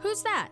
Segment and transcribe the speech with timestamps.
[0.00, 0.48] Who's that?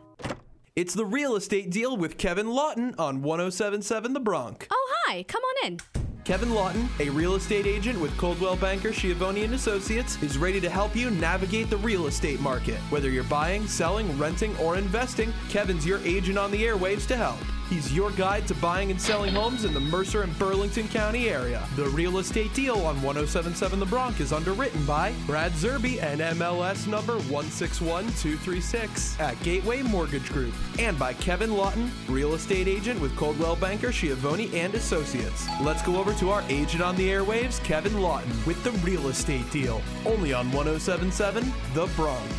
[0.77, 4.67] It's the real estate deal with Kevin Lawton on 1077 The Bronc.
[4.71, 5.23] Oh, hi.
[5.25, 5.79] Come on in.
[6.25, 10.70] Kevin Lawton, a real estate agent with Coldwell Banker Schiavone and Associates, is ready to
[10.70, 12.76] help you navigate the real estate market.
[12.88, 17.38] Whether you're buying, selling, renting, or investing, Kevin's your agent on the airwaves to help.
[17.68, 21.66] He's your guide to buying and selling homes in the Mercer and Burlington County area.
[21.76, 26.86] The real estate deal on 1077 The Bronc is underwritten by Brad Zerby and MLS
[26.86, 33.56] number 161236 at Gateway Mortgage Group and by Kevin Lawton, real estate agent with Coldwell
[33.56, 35.48] Banker Schiavone and Associates.
[35.60, 39.50] Let's go over to our agent on the airwaves, Kevin Lawton, with the real estate
[39.50, 39.80] deal.
[40.05, 42.30] Only on 1077 The Bronc.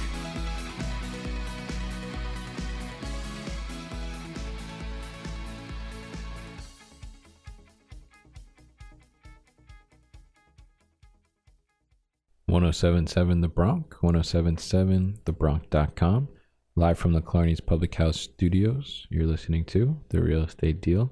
[12.55, 16.29] One zero seven seven The Bronc, 1077thebronc.com.
[16.77, 21.11] Live from the Clarny's Public House Studios, you're listening to The Real Estate Deal.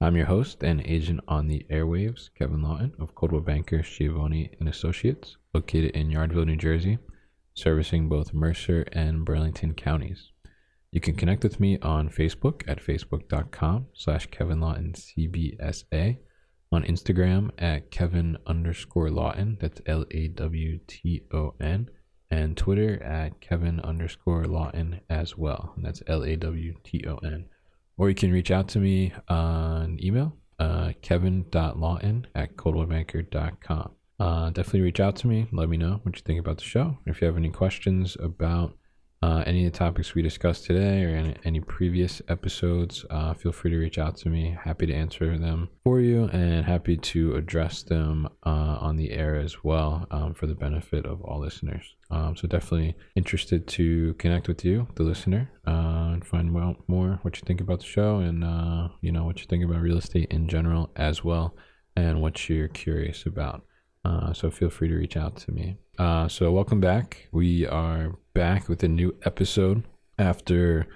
[0.00, 4.68] I'm your host and agent on the airwaves, Kevin Lawton of Coldwell Banker, Schiavone and
[4.68, 6.98] Associates, located in Yardville, New Jersey,
[7.52, 10.30] servicing both Mercer and Burlington counties.
[10.92, 16.18] You can connect with me on Facebook at facebook.com slash Kevin Lawton CBSA,
[16.72, 21.88] on Instagram at Kevin underscore Lawton, that's L A W T O N,
[22.30, 27.16] and Twitter at Kevin underscore Lawton as well, and that's L A W T O
[27.18, 27.46] N.
[27.96, 33.92] Or you can reach out to me on email, uh, kevin.lawton at coldwellbanker.com.
[34.18, 35.46] Uh, definitely reach out to me.
[35.52, 36.98] Let me know what you think about the show.
[37.06, 38.74] If you have any questions about
[39.26, 43.50] uh, any of the topics we discussed today or any, any previous episodes, uh, feel
[43.50, 44.56] free to reach out to me.
[44.62, 49.34] Happy to answer them for you and happy to address them uh, on the air
[49.34, 51.96] as well um, for the benefit of all listeners.
[52.08, 57.18] Um, so definitely interested to connect with you, the listener, uh, and find out more
[57.22, 59.98] what you think about the show and uh, you know what you think about real
[59.98, 61.56] estate in general as well,
[61.96, 63.64] and what you're curious about.
[64.04, 65.78] Uh, so feel free to reach out to me.
[65.98, 67.28] Uh, so welcome back.
[67.32, 69.84] We are back with a new episode
[70.18, 70.88] after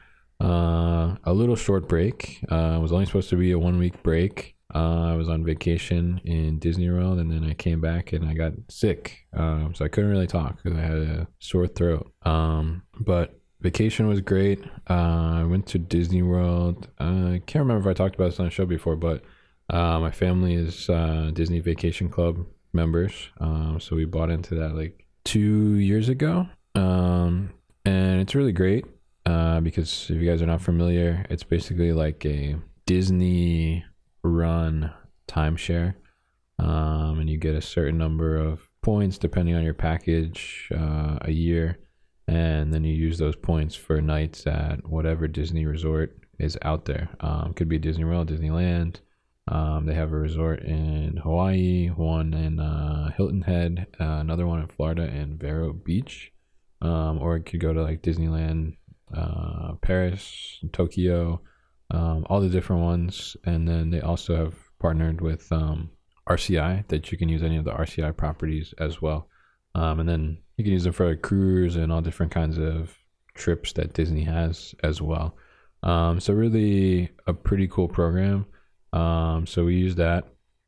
[0.43, 2.45] uh, a little short break.
[2.51, 4.57] Uh, it was only supposed to be a one week break.
[4.75, 8.35] Uh, I was on vacation in Disney World, and then I came back and I
[8.35, 12.13] got sick, um, so I couldn't really talk because I had a sore throat.
[12.23, 14.63] Um, but vacation was great.
[14.89, 16.89] Uh, I went to Disney World.
[16.99, 19.23] I can't remember if I talked about this on the show before, but
[19.71, 20.91] my family is
[21.33, 23.29] Disney Vacation Club members.
[23.39, 26.49] Um, so we bought into that like two years ago.
[26.75, 27.53] Um,
[27.85, 28.85] and it's really great
[29.27, 33.85] uh, because if you guys are not familiar, it's basically like a Disney
[34.23, 34.93] run
[35.29, 35.95] timeshare.
[36.59, 41.31] Um, and you get a certain number of points depending on your package uh, a
[41.31, 41.79] year.
[42.29, 47.09] And then you use those points for nights at whatever Disney resort is out there.
[47.21, 48.97] Um, could be Disney World, Disneyland,
[49.51, 54.61] um, they have a resort in Hawaii, one in uh, Hilton Head, uh, another one
[54.61, 56.33] in Florida in Vero Beach.
[56.81, 58.77] Um, or it could go to like Disneyland,
[59.15, 61.43] uh, Paris, Tokyo,
[61.91, 63.37] um, all the different ones.
[63.45, 65.91] And then they also have partnered with um,
[66.29, 69.29] RCI that you can use any of the RCI properties as well.
[69.75, 72.97] Um, and then you can use them for a cruise and all different kinds of
[73.35, 75.37] trips that Disney has as well.
[75.83, 78.47] Um, so really a pretty cool program.
[78.93, 80.25] Um, so we used that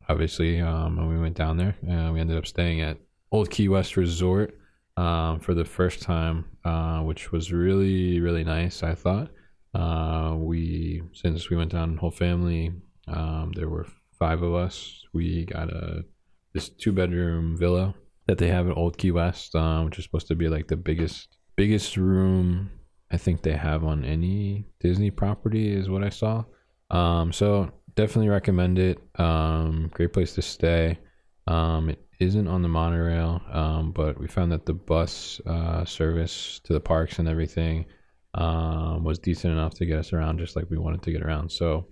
[0.09, 1.77] obviously um, when we went down there.
[1.87, 2.99] and we ended up staying at
[3.31, 4.59] Old Key West Resort
[4.97, 8.83] um, for the first time, uh, which was really really nice.
[8.83, 9.31] I thought.
[9.75, 12.73] Uh, we since we went down whole family,
[13.09, 13.87] um, there were
[14.19, 15.03] five of us.
[15.13, 16.05] We got a
[16.53, 17.95] this two bedroom villa
[18.27, 20.77] that they have at Old Key West, uh, which is supposed to be like the
[20.77, 22.71] biggest biggest room
[23.11, 26.45] I think they have on any Disney property, is what I saw.
[26.91, 28.99] Um, so definitely recommend it.
[29.19, 30.99] Um, great place to stay.
[31.47, 36.61] Um, it isn't on the monorail, um, but we found that the bus uh, service
[36.65, 37.87] to the parks and everything
[38.35, 41.51] um, was decent enough to get us around just like we wanted to get around.
[41.51, 41.89] So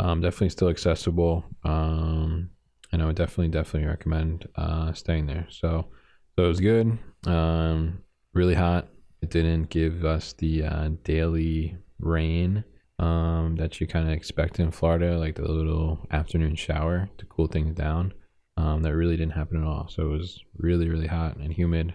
[0.00, 1.44] um, definitely still accessible.
[1.64, 2.50] Um,
[2.92, 5.46] and I would definitely, definitely recommend uh, staying there.
[5.50, 5.88] So,
[6.34, 6.98] so it was good.
[7.26, 8.88] Um, really hot.
[9.22, 12.64] It didn't give us the uh, daily rain
[12.98, 17.46] um, that you kind of expect in Florida, like the little afternoon shower to cool
[17.46, 18.12] things down.
[18.58, 19.88] Um, that really didn't happen at all.
[19.88, 21.94] So it was really, really hot and humid.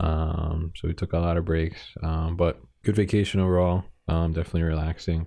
[0.00, 3.84] Um, so we took a lot of breaks, um, but good vacation overall.
[4.08, 5.26] Um, definitely relaxing.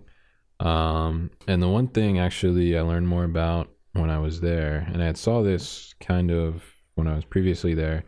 [0.59, 5.01] Um, and the one thing actually I learned more about when I was there, and
[5.01, 6.61] I saw this kind of
[6.95, 8.03] when I was previously there.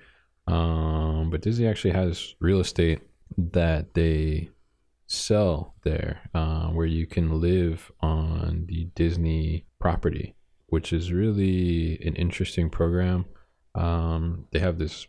[0.48, 3.02] Um, but Disney actually has real estate
[3.38, 4.50] that they
[5.08, 10.36] sell there, uh, where you can live on the Disney property,
[10.68, 13.26] which is really an interesting program.
[13.74, 15.08] Um, they have this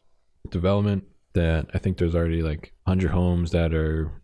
[0.50, 1.04] development
[1.34, 4.22] that I think there's already like 100 homes that are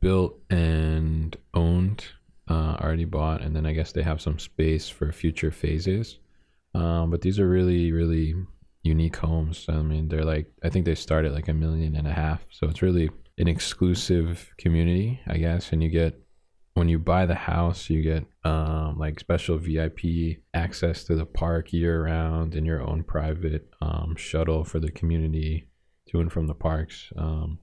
[0.00, 2.04] built and owned,
[2.48, 6.18] uh, already bought, and then I guess they have some space for future phases.
[6.74, 8.34] Um, but these are really, really
[8.82, 9.66] unique homes.
[9.68, 12.46] I mean, they're like I think they start at like a million and a half,
[12.50, 15.72] so it's really an exclusive community, I guess.
[15.72, 16.20] And you get
[16.74, 21.72] when you buy the house, you get um, like special VIP access to the park
[21.72, 25.68] year round and your own private um, shuttle for the community
[26.10, 27.12] to and from the parks.
[27.16, 27.58] Um,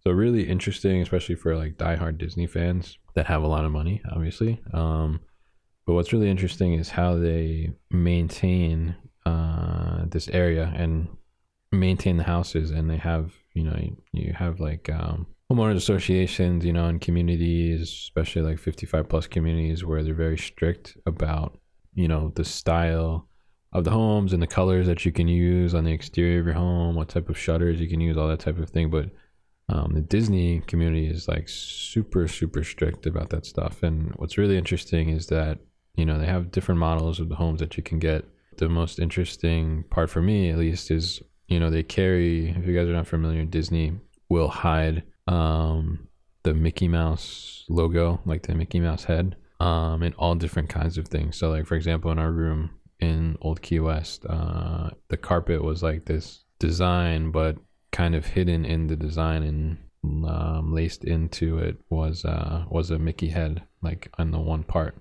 [0.00, 4.02] so really interesting, especially for like diehard Disney fans that have a lot of money,
[4.10, 4.60] obviously.
[4.72, 5.20] Um,
[5.86, 11.08] but what's really interesting is how they maintain uh, this area and
[11.72, 13.78] maintain the houses, and they have you know
[14.12, 19.84] you have like um, homeowners associations, you know, and communities, especially like 55 plus communities,
[19.84, 21.58] where they're very strict about
[21.94, 23.28] you know the style
[23.72, 26.54] of the homes and the colors that you can use on the exterior of your
[26.54, 28.90] home, what type of shutters you can use, all that type of thing.
[28.90, 29.10] But
[29.68, 33.82] um, the Disney community is like super, super strict about that stuff.
[33.82, 35.58] And what's really interesting is that,
[35.94, 38.24] you know, they have different models of the homes that you can get.
[38.56, 42.74] The most interesting part for me, at least, is, you know, they carry, if you
[42.74, 43.98] guys are not familiar, Disney
[44.28, 46.08] will hide um,
[46.42, 51.08] the Mickey Mouse logo, like the Mickey Mouse head, um, in all different kinds of
[51.08, 51.36] things.
[51.36, 54.24] So, like, for example, in our room, in Old Key West.
[54.28, 57.56] Uh, the carpet was like this design, but
[57.92, 59.78] kind of hidden in the design and
[60.28, 64.96] um, laced into it was uh, was a Mickey head, like on the one part.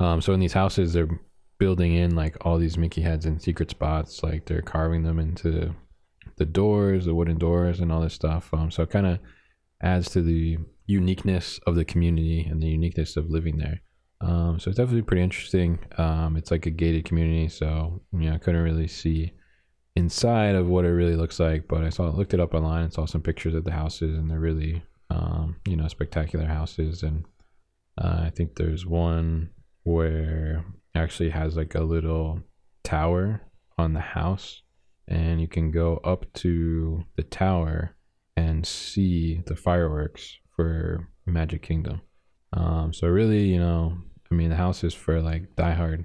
[0.00, 1.20] Um, so in these houses, they're
[1.62, 5.72] building in like all these Mickey heads in secret spots, like they're carving them into
[6.36, 8.52] the doors, the wooden doors, and all this stuff.
[8.52, 9.20] Um, so it kind of
[9.80, 13.80] adds to the uniqueness of the community and the uniqueness of living there.
[14.20, 15.78] Um, so it's definitely pretty interesting.
[15.98, 19.32] Um, it's like a gated community, so you know I couldn't really see
[19.94, 22.92] inside of what it really looks like, but I saw looked it up online and
[22.92, 27.04] saw some pictures of the houses, and they're really um, you know spectacular houses.
[27.04, 27.24] And
[27.96, 29.50] uh, I think there's one
[29.84, 30.64] where
[31.12, 32.40] actually has like a little
[32.84, 33.42] tower
[33.76, 34.62] on the house,
[35.06, 37.94] and you can go up to the tower
[38.34, 42.00] and see the fireworks for Magic Kingdom.
[42.54, 43.98] Um, so really, you know,
[44.30, 46.04] I mean, the house is for like diehard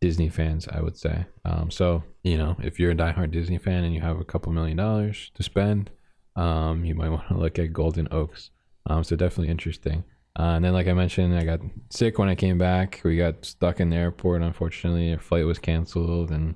[0.00, 1.26] Disney fans, I would say.
[1.44, 4.52] Um, so you know, if you're a diehard Disney fan and you have a couple
[4.52, 5.90] million dollars to spend,
[6.36, 8.50] um, you might want to look at Golden Oaks.
[8.88, 10.04] Um, so definitely interesting.
[10.38, 11.60] Uh, and then, like I mentioned, I got
[11.90, 13.00] sick when I came back.
[13.04, 14.42] We got stuck in the airport.
[14.42, 16.54] Unfortunately, our flight was canceled, and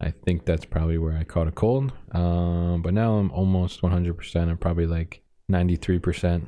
[0.00, 1.92] I think that's probably where I caught a cold.
[2.12, 4.48] Um, but now I'm almost 100%.
[4.48, 6.46] I'm probably like 93%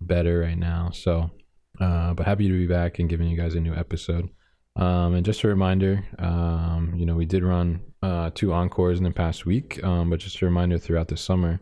[0.00, 0.90] better right now.
[0.92, 1.30] So
[1.80, 4.28] uh, but happy to be back and giving you guys a new episode.
[4.76, 9.04] Um, and just a reminder, um, you know, we did run uh, two encores in
[9.04, 11.60] the past week, um, but just a reminder throughout the summer,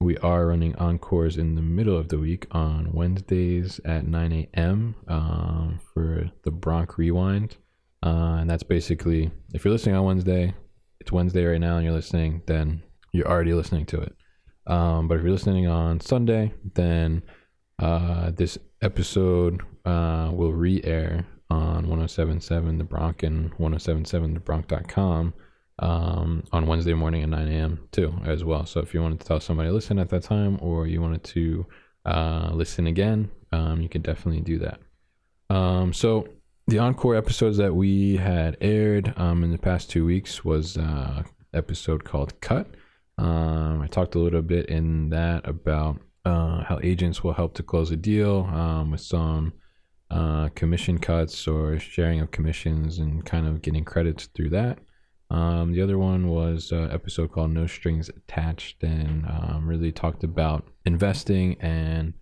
[0.00, 4.94] we are running encores in the middle of the week on Wednesdays at 9 a.m.
[5.06, 7.56] Um, for the Bronc Rewind.
[8.02, 10.54] Uh, and that's basically, if you're listening on Wednesday,
[11.00, 12.82] it's Wednesday right now and you're listening, then
[13.12, 14.16] you're already listening to it.
[14.66, 17.22] Um, but if you're listening on Sunday, then
[17.78, 25.34] uh, this episode uh, will re-air on 1077 The Bronc and 1077thebronc.com
[25.80, 27.80] um, on Wednesday morning at 9 a.m.
[27.90, 28.66] too, as well.
[28.66, 31.66] So if you wanted to tell somebody listen at that time or you wanted to
[32.04, 34.80] uh, listen again, um, you can definitely do that.
[35.48, 36.28] Um, so
[36.66, 41.22] the encore episodes that we had aired um, in the past two weeks was uh,
[41.52, 42.68] episode called Cut.
[43.18, 47.62] Um, I talked a little bit in that about uh, how agents will help to
[47.62, 49.54] close a deal um, with some
[50.10, 54.78] uh, commission cuts or sharing of commissions and kind of getting credits through that.
[55.30, 60.24] Um, the other one was an episode called No Strings Attached and um, really talked
[60.24, 62.14] about investing and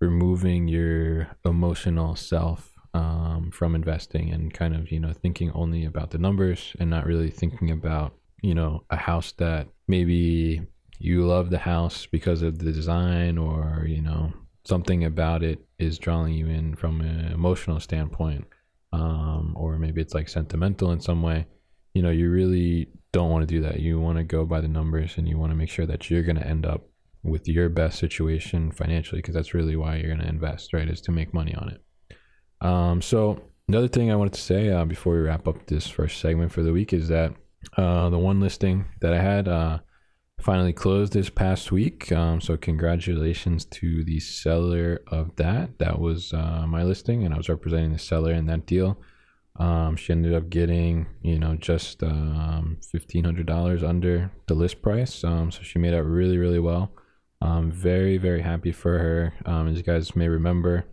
[0.00, 6.10] removing your emotional self um, from investing and kind of, you know, thinking only about
[6.10, 10.62] the numbers and not really thinking about, you know, a house that maybe
[10.98, 14.32] you love the house because of the design or you know
[14.64, 18.46] something about it is drawing you in from an emotional standpoint
[18.92, 21.46] um, or maybe it's like sentimental in some way
[21.94, 24.68] you know you really don't want to do that you want to go by the
[24.68, 26.82] numbers and you want to make sure that you're going to end up
[27.22, 31.00] with your best situation financially because that's really why you're going to invest right is
[31.00, 31.80] to make money on it
[32.60, 36.20] um, so another thing i wanted to say uh, before we wrap up this first
[36.20, 37.32] segment for the week is that
[37.76, 39.78] uh, the one listing that i had uh,
[40.44, 42.12] finally closed this past week.
[42.12, 45.78] Um, so congratulations to the seller of that.
[45.78, 49.00] That was uh, my listing, and I was representing the seller in that deal.
[49.56, 54.82] Um, she ended up getting, you know, just um, fifteen hundred dollars under the list
[54.82, 55.22] price.
[55.22, 56.92] Um, so she made out really, really well.
[57.40, 59.34] Um, very, very happy for her.
[59.46, 60.86] Um, as you guys may remember,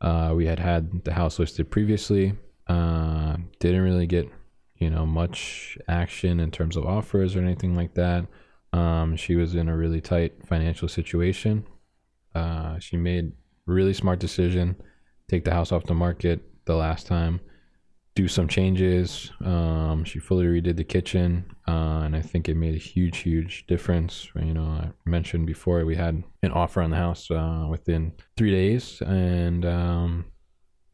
[0.00, 2.34] uh, we had had the house listed previously.
[2.66, 4.28] Uh, didn't really get,
[4.76, 8.26] you know, much action in terms of offers or anything like that.
[8.72, 11.64] Um, she was in a really tight financial situation.
[12.34, 13.32] Uh, she made
[13.66, 14.76] really smart decision,
[15.28, 17.40] take the house off the market the last time,
[18.14, 19.32] do some changes.
[19.44, 23.66] Um, she fully redid the kitchen, uh, and I think it made a huge, huge
[23.66, 24.28] difference.
[24.36, 28.50] You know, I mentioned before we had an offer on the house uh, within three
[28.50, 30.26] days, and um,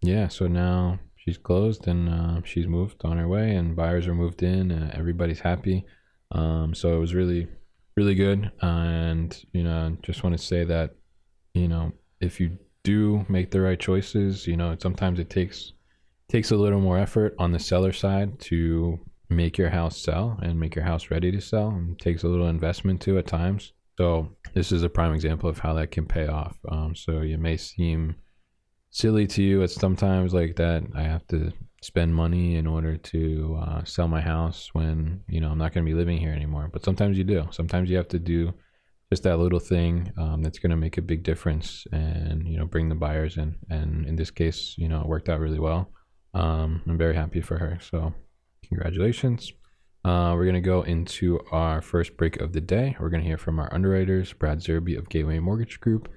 [0.01, 4.15] yeah, so now she's closed and uh, she's moved on her way, and buyers are
[4.15, 4.71] moved in.
[4.71, 5.85] and everybody's happy.
[6.33, 7.49] Um, so it was really
[7.97, 8.51] really good.
[8.63, 10.95] and, you know, just want to say that,
[11.55, 15.73] you know, if you do make the right choices, you know, sometimes it takes
[16.31, 20.59] takes a little more effort on the seller side to make your house sell and
[20.59, 21.69] make your house ready to sell.
[21.69, 23.73] And takes a little investment too at times.
[23.99, 26.57] So this is a prime example of how that can pay off.
[26.69, 28.15] Um, so it may seem
[28.91, 30.85] silly to you at sometimes like that.
[30.95, 35.51] I have to spend money in order to uh, sell my house when you know
[35.51, 36.71] I'm not going to be living here anymore.
[36.73, 37.49] But sometimes you do.
[37.51, 38.55] Sometimes you have to do
[39.11, 42.67] just that little thing um, that's going to make a big difference and you know
[42.67, 43.57] bring the buyers in.
[43.69, 45.91] And in this case, you know, it worked out really well.
[46.35, 47.79] Um, I'm very happy for her.
[47.81, 48.15] So
[48.69, 49.53] congratulations.
[50.05, 52.97] Uh, we're going to go into our first break of the day.
[52.99, 56.09] We're going to hear from our underwriters, Brad Zerby of Gateway Mortgage Group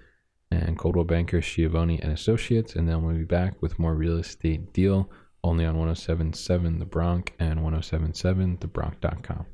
[0.52, 2.76] and Coldwell Banker Schiavone and Associates.
[2.76, 5.10] And then we'll be back with more real estate deal
[5.44, 9.46] only on 1077 The Bronc and 1077 TheBronc.com.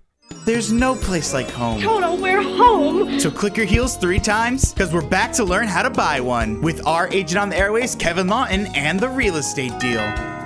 [0.46, 1.82] There's no place like home.
[1.82, 3.20] Toto, we're home!
[3.20, 6.62] So click your heels three times, because we're back to learn how to buy one
[6.62, 10.39] with our agent on the airways, Kevin Lawton, and the real estate deal.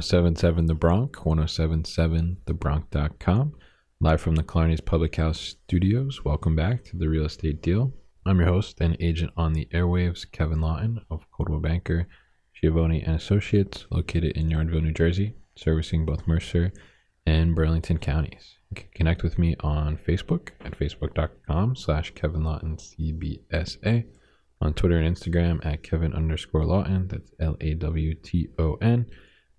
[0.00, 1.46] One zero seven seven The oh
[1.84, 3.54] seven TheBronc.com.
[4.00, 6.24] Live from the Clarnies Public House Studios.
[6.24, 7.92] Welcome back to the Real Estate Deal.
[8.24, 12.08] I'm your host and agent on the airwaves, Kevin Lawton of Coldwell Banker,
[12.54, 16.72] Schiavone and Associates, located in Yardville, New Jersey, servicing both Mercer
[17.26, 18.56] and Burlington counties.
[18.70, 24.06] You can connect with me on Facebook at facebook.com slash Kevin Lawton CBSA,
[24.62, 29.04] on Twitter and Instagram at Kevin underscore Lawton, that's L A W T O N.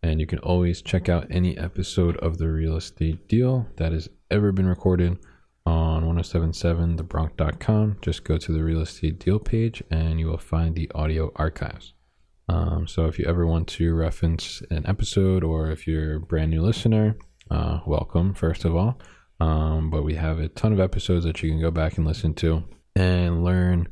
[0.03, 4.09] And you can always check out any episode of the real estate deal that has
[4.31, 5.17] ever been recorded
[5.65, 7.97] on 1077thebronc.com.
[8.01, 11.93] Just go to the real estate deal page and you will find the audio archives.
[12.49, 16.51] Um, so if you ever want to reference an episode or if you're a brand
[16.51, 17.15] new listener,
[17.51, 18.99] uh, welcome, first of all.
[19.39, 22.33] Um, but we have a ton of episodes that you can go back and listen
[22.35, 22.63] to
[22.95, 23.87] and learn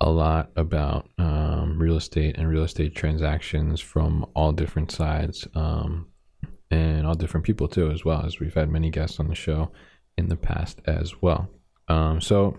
[0.00, 6.06] a lot about um, real estate and real estate transactions from all different sides um,
[6.70, 9.70] and all different people too, as well as we've had many guests on the show
[10.18, 11.48] in the past as well.
[11.88, 12.58] Um, so,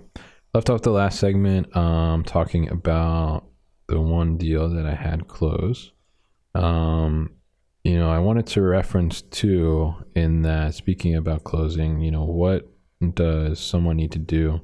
[0.54, 3.46] left off the last segment um, talking about
[3.88, 5.92] the one deal that I had close.
[6.56, 7.32] Um,
[7.84, 12.68] you know, I wanted to reference too in that speaking about closing, you know, what
[13.14, 14.62] does someone need to do?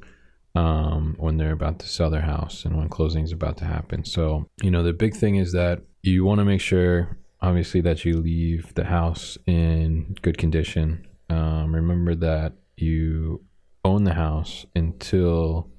[0.55, 4.05] Um, when they're about to sell their house and when closing is about to happen.
[4.05, 8.05] So, you know, the big thing is that you want to make sure, obviously, that
[8.05, 11.07] you leave the house in good condition.
[11.29, 13.43] Um, remember that you
[13.83, 15.69] own the house until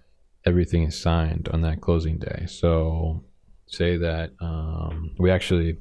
[0.45, 2.47] everything is signed on that closing day.
[2.49, 3.25] So,
[3.67, 5.79] say that um, we actually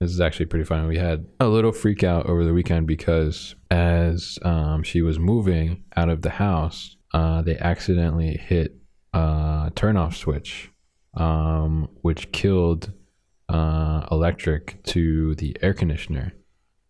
[0.00, 0.88] this is actually pretty funny.
[0.88, 5.84] We had a little freak out over the weekend because as um, she was moving
[5.94, 8.76] out of the house, uh, they accidentally hit
[9.12, 10.70] a turnoff switch,
[11.14, 12.92] um, which killed
[13.48, 16.32] uh, electric to the air conditioner.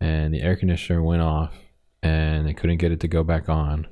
[0.01, 1.55] And the air conditioner went off
[2.03, 3.87] and they couldn't get it to go back on.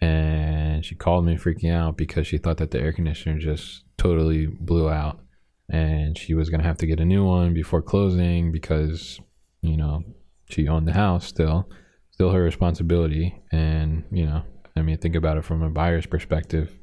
[0.00, 4.46] And she called me freaking out because she thought that the air conditioner just totally
[4.46, 5.20] blew out
[5.68, 9.18] and she was going to have to get a new one before closing because,
[9.62, 10.04] you know,
[10.50, 11.70] she owned the house still,
[12.10, 13.40] still her responsibility.
[13.50, 14.42] And, you know,
[14.76, 16.78] I mean, think about it from a buyer's perspective.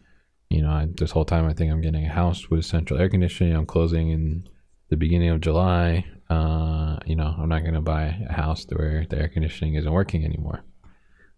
[0.50, 3.10] You know, I, this whole time I think I'm getting a house with central air
[3.10, 3.56] conditioning.
[3.56, 4.48] I'm closing in
[4.90, 6.06] the beginning of July.
[6.30, 9.92] Uh, you know, I'm not going to buy a house where the air conditioning isn't
[9.92, 10.64] working anymore.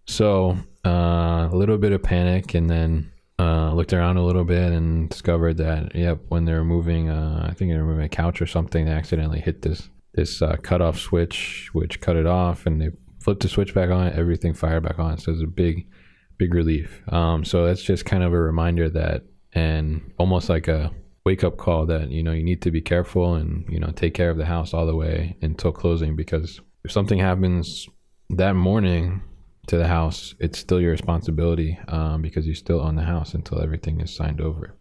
[0.05, 4.71] So uh, a little bit of panic, and then uh, looked around a little bit
[4.71, 8.09] and discovered that yep, when they were moving, uh, I think they were moving a
[8.09, 12.67] couch or something, they accidentally hit this this uh, cutoff switch, which cut it off,
[12.67, 14.11] and they flipped the switch back on.
[14.13, 15.17] Everything fired back on.
[15.17, 15.87] So it's a big,
[16.37, 17.01] big relief.
[17.11, 19.23] Um, so that's just kind of a reminder that,
[19.53, 20.91] and almost like a
[21.25, 24.13] wake up call that you know you need to be careful and you know take
[24.13, 27.87] care of the house all the way until closing because if something happens
[28.29, 29.21] that morning
[29.67, 33.61] to the house, it's still your responsibility um, because you still own the house until
[33.61, 34.75] everything is signed over.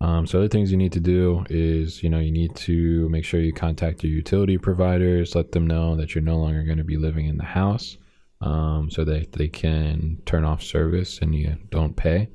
[0.00, 3.24] Um, so other things you need to do is, you know, you need to make
[3.24, 6.84] sure you contact your utility providers, let them know that you're no longer going to
[6.84, 7.98] be living in the house,
[8.42, 12.28] um, so that they can turn off service and you don't pay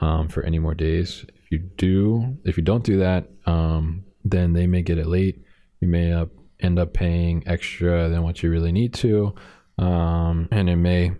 [0.00, 1.24] um, for any more days.
[1.34, 5.42] If you do, if you don't do that, um, then they may get it late.
[5.80, 6.24] You may
[6.60, 9.34] end up paying extra than what you really need to,
[9.78, 11.12] um, and it may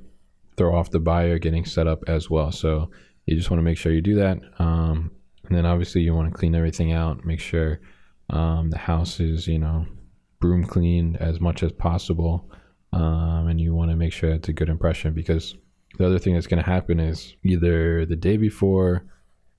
[0.57, 2.51] throw off the buyer getting set up as well.
[2.51, 2.91] So
[3.27, 4.39] you just want to make sure you do that.
[4.59, 5.11] Um,
[5.47, 7.81] and then obviously you want to clean everything out, make sure
[8.31, 9.87] um, the house is, you know,
[10.41, 12.51] broom cleaned as much as possible.
[12.93, 15.55] Um, and you want to make sure it's a good impression because
[15.99, 19.05] the other thing that's going to happen is either the day before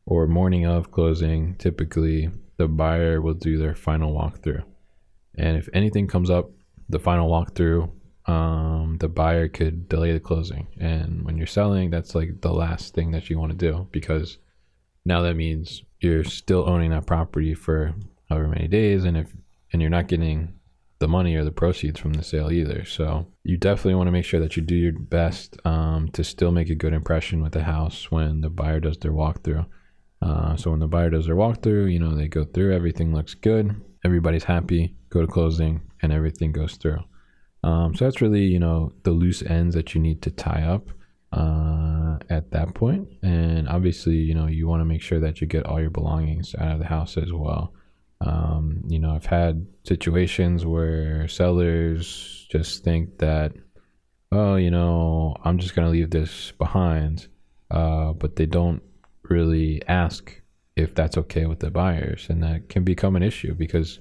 [0.05, 4.63] or morning of closing, typically the buyer will do their final walkthrough.
[5.35, 6.49] And if anything comes up,
[6.89, 7.89] the final walkthrough,
[8.25, 10.67] um, the buyer could delay the closing.
[10.79, 14.37] And when you're selling, that's like the last thing that you want to do because
[15.05, 17.93] now that means you're still owning that property for
[18.29, 19.33] however many days, and if
[19.71, 20.58] and you're not getting
[20.99, 22.83] the money or the proceeds from the sale either.
[22.85, 26.51] So you definitely want to make sure that you do your best um, to still
[26.51, 29.65] make a good impression with the house when the buyer does their walkthrough.
[30.21, 33.33] Uh, so when the buyer does their walkthrough, you know they go through, everything looks
[33.33, 36.99] good, everybody's happy, go to closing, and everything goes through.
[37.63, 40.89] Um, so that's really you know the loose ends that you need to tie up
[41.31, 43.07] uh, at that point.
[43.23, 46.55] And obviously, you know, you want to make sure that you get all your belongings
[46.55, 47.73] out of the house as well.
[48.21, 53.53] Um, you know, I've had situations where sellers just think that,
[54.31, 57.27] oh, you know, I'm just going to leave this behind.
[57.71, 58.81] Uh, but they don't
[59.23, 60.41] really ask
[60.75, 62.27] if that's okay with the buyers.
[62.29, 63.99] And that can become an issue because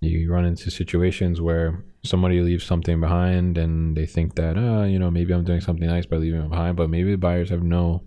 [0.00, 4.98] you run into situations where somebody leaves something behind and they think that uh you
[4.98, 7.62] know maybe i'm doing something nice by leaving it behind but maybe the buyers have
[7.62, 8.02] no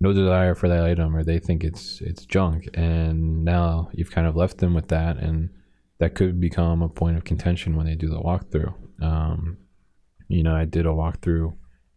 [0.00, 2.68] no desire for that item or they think it's it's junk.
[2.74, 5.50] And now you've kind of left them with that and
[5.98, 8.74] that could become a point of contention when they do the walkthrough.
[9.02, 9.58] Um,
[10.28, 11.52] you know i did a walkthrough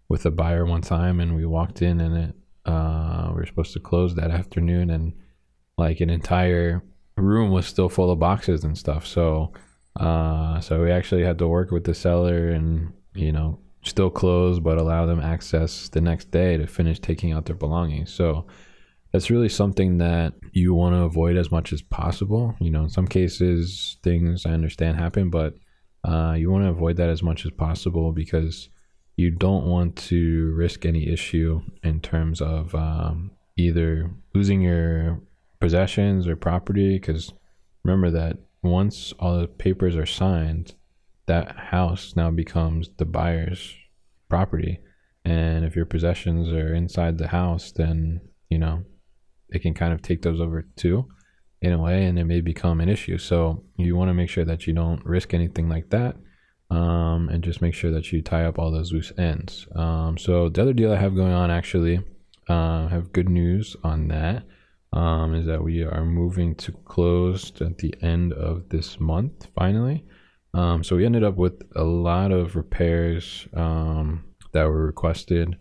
[0.10, 2.36] with a buyer one time and we walked in and it
[2.66, 5.14] uh, we were supposed to close that afternoon and
[5.78, 6.82] like an entire
[7.18, 9.06] room was still full of boxes and stuff.
[9.06, 9.52] So
[10.00, 14.60] uh, so we actually had to work with the seller and, you know, still close,
[14.60, 18.14] but allow them access the next day to finish taking out their belongings.
[18.14, 18.46] So
[19.12, 22.56] that's really something that you want to avoid as much as possible.
[22.60, 25.54] You know, in some cases, things I understand happen, but
[26.04, 28.70] uh, you want to avoid that as much as possible because
[29.16, 35.22] you don't want to risk any issue in terms of um, either losing your
[35.60, 36.98] possessions or property.
[36.98, 37.32] Because
[37.84, 40.74] remember that once all the papers are signed,
[41.26, 43.76] that house now becomes the buyer's
[44.30, 44.80] property.
[45.26, 48.84] And if your possessions are inside the house, then, you know,
[49.52, 51.08] they can kind of take those over too
[51.62, 53.18] in a way and it may become an issue.
[53.18, 56.16] So you want to make sure that you don't risk anything like that.
[56.70, 59.68] Um, and just make sure that you tie up all those loose ends.
[59.76, 62.00] Um, so the other deal I have going on actually,
[62.50, 64.44] uh, have good news on that
[64.92, 70.04] um, is that we are moving to closed at the end of this month finally.
[70.54, 75.58] Um, so we ended up with a lot of repairs um, that were requested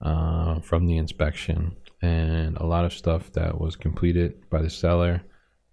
[0.00, 5.22] uh, from the inspection and a lot of stuff that was completed by the seller.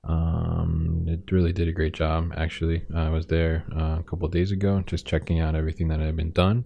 [0.06, 2.34] Um, it really did a great job.
[2.36, 6.16] Actually, I was there uh, a couple days ago, just checking out everything that had
[6.16, 6.66] been done.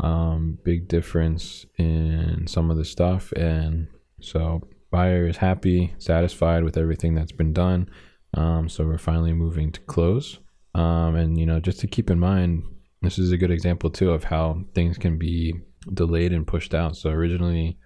[0.00, 3.88] Um, big difference in some of the stuff, and
[4.20, 7.88] so buyer is happy, satisfied with everything that's been done.
[8.34, 10.38] Um, so we're finally moving to close.
[10.76, 12.62] Um, and you know, just to keep in mind,
[13.00, 15.54] this is a good example too of how things can be
[15.92, 16.96] delayed and pushed out.
[16.96, 17.78] So originally,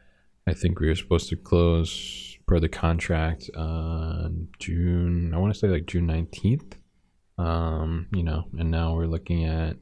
[0.49, 5.33] I think we were supposed to close per the contract uh, June.
[5.33, 6.77] I want to say like June nineteenth.
[7.39, 9.77] Um, you know, and now we're looking at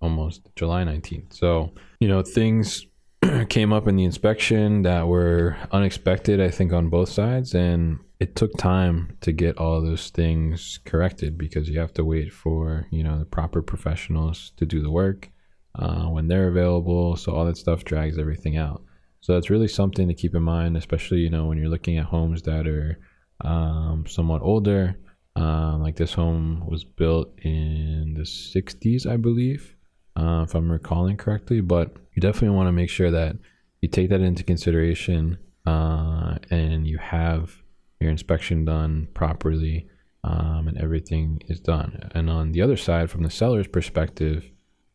[0.00, 1.32] almost July nineteenth.
[1.32, 2.86] So you know, things
[3.48, 7.54] came up in the inspection that were unexpected, I think, on both sides.
[7.54, 12.32] And it took time to get all those things corrected because you have to wait
[12.32, 15.30] for, you know, the proper professionals to do the work
[15.74, 17.16] uh, when they're available.
[17.16, 18.82] So all that stuff drags everything out.
[19.20, 22.06] So that's really something to keep in mind, especially, you know, when you're looking at
[22.06, 22.98] homes that are
[23.42, 24.96] um, somewhat older.
[25.34, 29.76] Um, like this home was built in the 60s, I believe,
[30.16, 31.60] uh, if I'm recalling correctly.
[31.60, 33.36] But you definitely want to make sure that
[33.82, 37.62] you take that into consideration uh, and you have
[38.00, 39.88] your inspection done properly
[40.24, 42.10] um, and everything is done.
[42.14, 44.50] And on the other side, from the seller's perspective,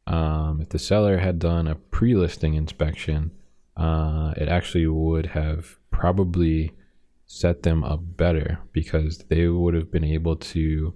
[0.08, 3.32] um, if the seller had done a pre listing inspection,
[3.78, 6.74] uh, it actually would have probably
[7.26, 10.94] set them up better because they would have been able to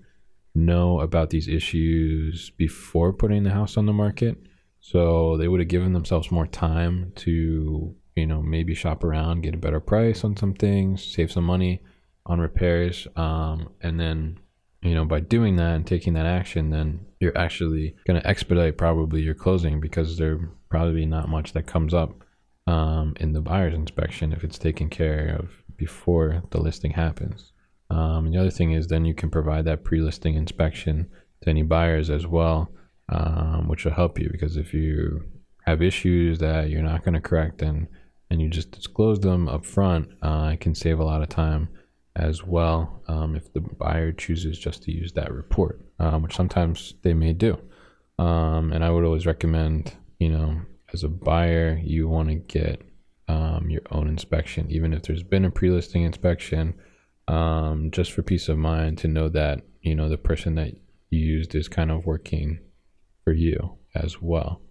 [0.54, 4.38] know about these issues before putting the house on the market.
[4.82, 9.56] So they would have given themselves more time to, you know, maybe shop around, get
[9.56, 11.82] a better price on some things, save some money
[12.26, 13.08] on repairs.
[13.16, 14.40] Um, and then,
[14.82, 18.78] you know, by doing that and taking that action, then you're actually going to expedite
[18.78, 22.24] probably your closing because there probably not much that comes up
[22.68, 27.52] um, in the buyer's inspection if it's taken care of before the listing happens.
[27.90, 31.08] Um, and the other thing is then you can provide that pre-listing inspection
[31.42, 32.70] to any buyers as well,
[33.10, 35.24] um, which will help you because if you
[35.66, 37.88] have issues that you're not going to correct and
[38.32, 41.70] and you just disclose them up front, uh, it can save a lot of time
[42.16, 46.94] as well um, if the buyer chooses just to use that report, um, which sometimes
[47.02, 47.60] they may do.
[48.18, 50.62] Um, and I would always recommend, you know,
[50.94, 52.82] as a buyer, you want to get
[53.28, 56.76] um, your own inspection, even if there's been a pre-listing inspection,
[57.28, 60.74] um, just for peace of mind to know that you know the person that
[61.10, 62.60] you used is kind of working
[63.24, 64.62] for you as well.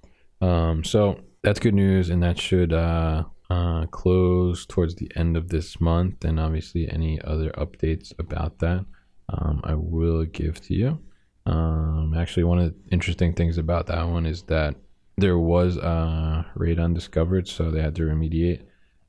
[0.41, 3.25] Um, so that's good news, and that should uh,
[3.55, 6.25] uh, close towards the end of this month.
[6.25, 8.85] And obviously, any other updates about that,
[9.29, 10.99] um, I will give to you.
[11.47, 14.75] Um, actually, one of the interesting things about that one is that
[15.17, 18.63] there was a radon discovered, so they had to remediate,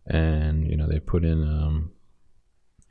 [0.06, 1.92] and you know they put in um,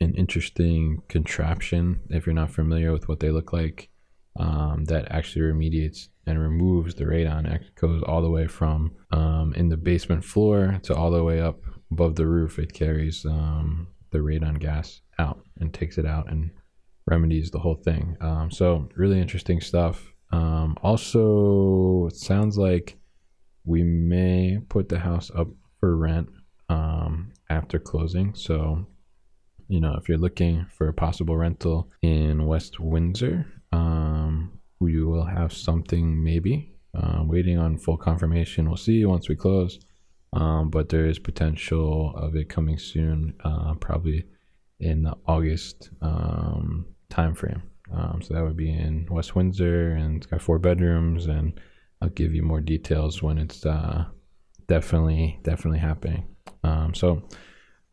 [0.01, 2.01] an interesting contraption.
[2.11, 3.90] If you're not familiar with what they look like,
[4.38, 7.53] um, that actually remediates and removes the radon.
[7.53, 11.40] It goes all the way from um, in the basement floor to all the way
[11.40, 12.59] up above the roof.
[12.59, 16.51] It carries um, the radon gas out and takes it out and
[17.07, 18.16] remedies the whole thing.
[18.20, 20.12] Um, so really interesting stuff.
[20.33, 22.97] Um, also, it sounds like
[23.64, 26.29] we may put the house up for rent
[26.68, 28.35] um, after closing.
[28.35, 28.87] So,
[29.68, 35.25] you know, if you're looking for a possible rental in West Windsor, um, we will
[35.25, 36.71] have something maybe.
[36.97, 38.69] Uh, waiting on full confirmation.
[38.69, 39.81] We'll see once we close.
[40.33, 44.27] Um, but there is potential of it coming soon, uh, probably
[44.79, 47.63] in the August um, timeframe.
[47.93, 51.61] Um, so that would be in West Windsor, and it's got four bedrooms and
[52.01, 54.05] I'll give you more details when it's uh,
[54.69, 56.27] definitely definitely happening.
[56.63, 57.23] Um, so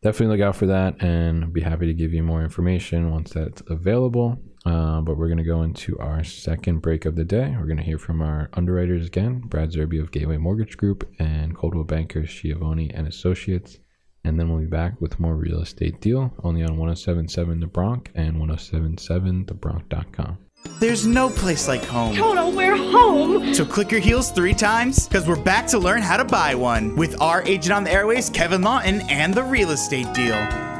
[0.02, 3.62] definitely look out for that, and be happy to give you more information once that's
[3.68, 4.38] available.
[4.64, 7.54] Uh, but we're going to go into our second break of the day.
[7.58, 11.56] We're going to hear from our underwriters again, Brad Zerby of Gateway Mortgage Group and
[11.56, 13.78] Coldwell Bankers Schiavone and Associates.
[14.24, 18.10] And then we'll be back with more real estate deal only on 1077 The Bronc
[18.14, 20.38] and 1077thebronc.com.
[20.78, 22.14] There's no place like home.
[22.14, 23.52] Toto, we're home!
[23.52, 26.94] So click your heels three times because we're back to learn how to buy one
[26.94, 30.71] with our agent on the airways, Kevin Lawton, and the real estate deal.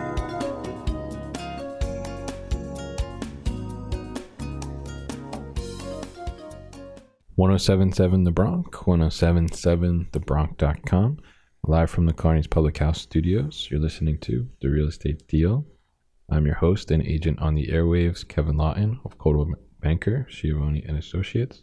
[7.35, 11.19] One zero seven seven The Bronc, 1077thebronc.com.
[11.67, 15.65] Live from the Carney's Public House Studios, you're listening to The Real Estate Deal.
[16.29, 20.99] I'm your host and agent on the airwaves, Kevin Lawton of Coldwell Banker, Schiavone and
[20.99, 21.63] Associates,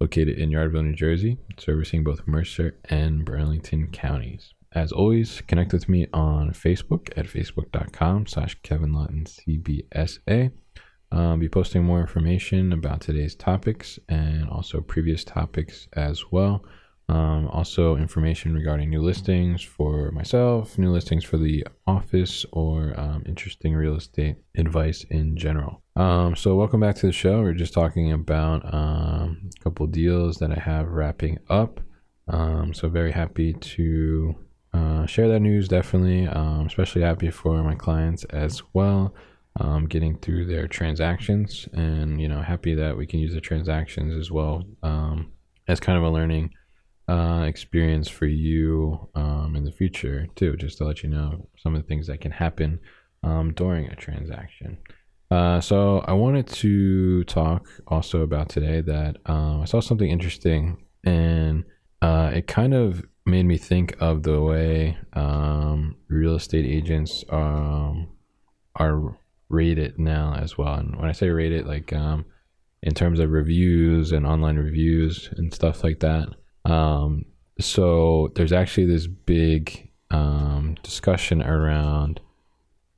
[0.00, 4.54] located in Yardville, New Jersey, servicing both Mercer and Burlington counties.
[4.74, 10.52] As always, connect with me on Facebook at facebook.com slash Kevin Lawton CBSA.
[11.12, 16.64] Um, be posting more information about today's topics and also previous topics as well.
[17.10, 23.24] Um, also, information regarding new listings for myself, new listings for the office, or um,
[23.26, 25.82] interesting real estate advice in general.
[25.96, 27.42] Um, so, welcome back to the show.
[27.42, 31.80] We're just talking about um, a couple deals that I have wrapping up.
[32.28, 34.34] Um, so, very happy to
[34.72, 36.24] uh, share that news, definitely.
[36.24, 39.12] Especially happy for my clients as well.
[39.60, 41.68] Um, getting through their transactions.
[41.74, 45.32] And you know happy that we can use the transactions as well um,
[45.68, 46.50] as kind of a learning
[47.08, 51.74] uh, experience for you um, in the future too just to let you know some
[51.74, 52.80] of the things that can happen
[53.22, 54.78] um, during a transaction.
[55.30, 60.76] Uh, so i wanted to talk also about today that um, i saw something interesting
[61.04, 61.64] and
[62.02, 67.24] uh, it kind of made me think of the way um, real estate agents
[68.78, 69.16] are
[69.52, 70.74] rate it now as well.
[70.74, 72.24] And when I say rate it, like um,
[72.82, 76.28] in terms of reviews and online reviews and stuff like that.
[76.64, 77.24] Um,
[77.60, 82.20] so there's actually this big um, discussion around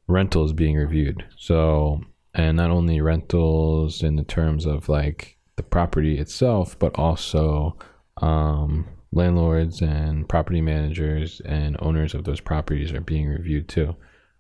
[0.07, 1.25] rentals being reviewed.
[1.37, 2.01] So,
[2.35, 7.77] and not only rentals in the terms of like the property itself, but also
[8.23, 13.95] um, landlords and property managers and owners of those properties are being reviewed too.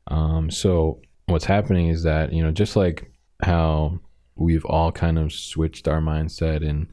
[0.09, 3.11] Um, so, what's happening is that, you know, just like
[3.43, 3.99] how
[4.37, 6.89] we've all kind of switched our mindset and,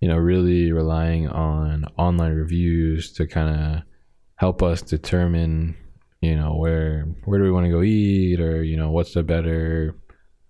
[0.00, 3.82] you know, really relying on online reviews to kind of
[4.36, 5.74] help us determine
[6.20, 9.22] you know where where do we want to go eat or you know what's the
[9.22, 9.94] better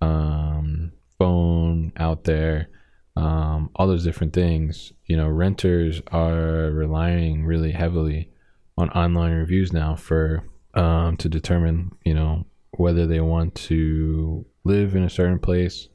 [0.00, 2.68] um, phone out there
[3.16, 4.92] um, all those different things.
[5.06, 8.30] You know renters are relying really heavily
[8.76, 10.44] on online reviews now for
[10.74, 12.44] um, to determine you know
[12.78, 15.88] whether they want to live in a certain place.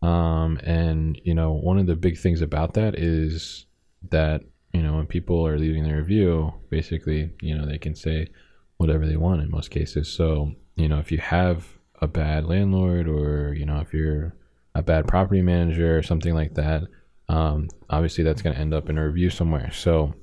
[0.00, 3.66] Um, and you know one of the big things about that is
[4.10, 8.28] that you know when people are leaving their review basically you know they can say
[8.76, 10.08] whatever they want in most cases.
[10.08, 11.66] So you know if you have
[12.00, 14.34] a bad landlord or you know if you're
[14.74, 16.84] a bad property manager or something like that
[17.28, 19.70] um, obviously that's going to end up in a review somewhere.
[19.72, 20.14] So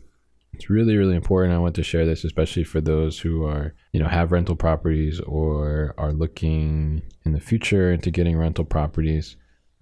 [0.56, 4.00] it's really really important i want to share this especially for those who are you
[4.00, 9.36] know have rental properties or are looking in the future into getting rental properties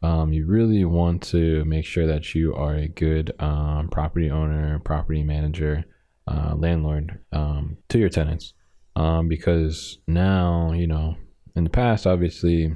[0.03, 4.79] um, you really want to make sure that you are a good um, property owner,
[4.79, 5.86] property manager,
[6.27, 8.53] uh, landlord um, to your tenants.
[8.97, 11.15] Um, because now, you know,
[11.55, 12.75] in the past, obviously,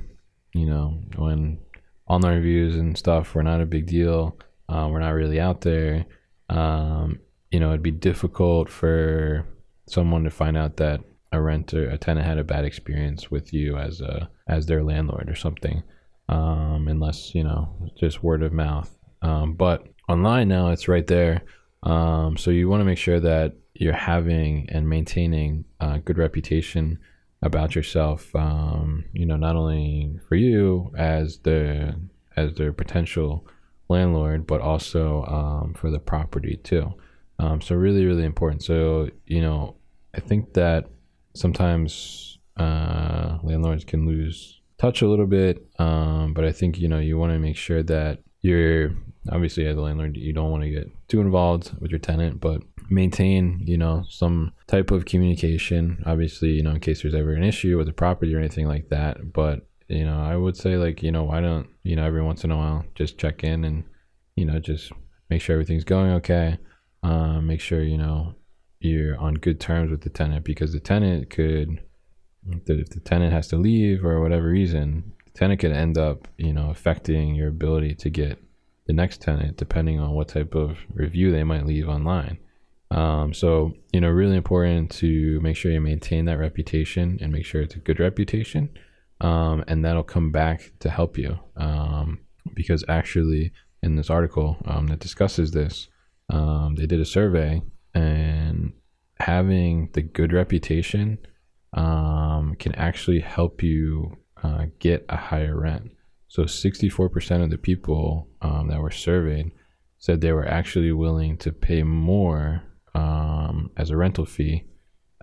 [0.54, 1.60] you know, when
[2.08, 6.06] online reviews and stuff were not a big deal, uh, we're not really out there.
[6.50, 7.20] Um,
[7.52, 9.46] you know, it'd be difficult for
[9.88, 13.78] someone to find out that a renter, a tenant had a bad experience with you
[13.78, 15.84] as a as their landlord or something
[16.30, 18.96] um, unless you know just word of mouth.
[19.22, 21.44] Um, but online now, it's right there.
[21.84, 27.00] Um, so you want to make sure that you're having and maintaining a good reputation
[27.42, 28.36] about yourself.
[28.36, 31.96] Um, you know, not only for you as the
[32.36, 33.48] as their potential
[33.90, 36.94] landlord, but also um, for the property too.
[37.40, 38.64] Um, so really, really important.
[38.64, 39.76] So you know,
[40.14, 40.90] I think that
[41.36, 45.66] sometimes uh, landlords can lose touch a little bit.
[45.80, 48.92] Um, but I think you know you want to make sure that you're
[49.32, 52.62] obviously as a landlord you don't want to get too involved with your tenant, but
[52.90, 56.04] maintain you know some type of communication.
[56.06, 58.90] Obviously, you know in case there's ever an issue with the property or anything like
[58.90, 59.34] that.
[59.34, 62.44] But you know I would say like you know why don't you know every once
[62.44, 63.84] in a while just check in and
[64.36, 64.92] you know just
[65.30, 66.58] make sure everything's going okay.
[67.04, 68.36] Um, make sure you know
[68.80, 71.82] you're on good terms with the tenant because the tenant could
[72.50, 76.54] if the tenant has to leave or whatever reason, the tenant could end up, you
[76.54, 78.42] know, affecting your ability to get
[78.86, 82.38] the next tenant depending on what type of review they might leave online.
[82.90, 87.46] Um, so, you know, really important to make sure you maintain that reputation and make
[87.46, 88.70] sure it's a good reputation.
[89.20, 91.38] Um, and that'll come back to help you.
[91.58, 92.20] Um,
[92.54, 93.52] because actually,
[93.84, 95.90] in this article um, that discusses this,
[96.30, 97.62] um, they did a survey
[97.94, 98.74] and
[99.20, 101.18] having the good reputation
[101.74, 105.92] um, can actually help you uh, get a higher rent.
[106.28, 109.52] So 64% of the people um, that were surveyed
[109.98, 112.64] said they were actually willing to pay more
[112.94, 114.64] um, as a rental fee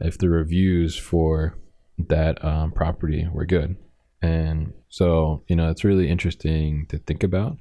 [0.00, 1.58] if the reviews for
[1.98, 3.76] that um, property were good.
[4.22, 7.58] And so, you know, it's really interesting to think about.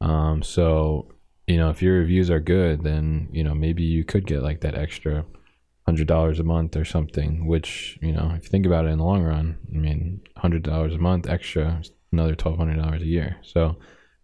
[0.00, 1.12] Um, so,
[1.46, 4.60] you know, if your reviews are good, then, you know, maybe you could get like
[4.60, 5.24] that extra
[5.86, 7.46] hundred dollars a month or something.
[7.46, 10.62] Which you know, if you think about it in the long run, I mean, hundred
[10.62, 11.82] dollars a month extra,
[12.12, 13.36] another twelve hundred dollars a year.
[13.42, 13.76] So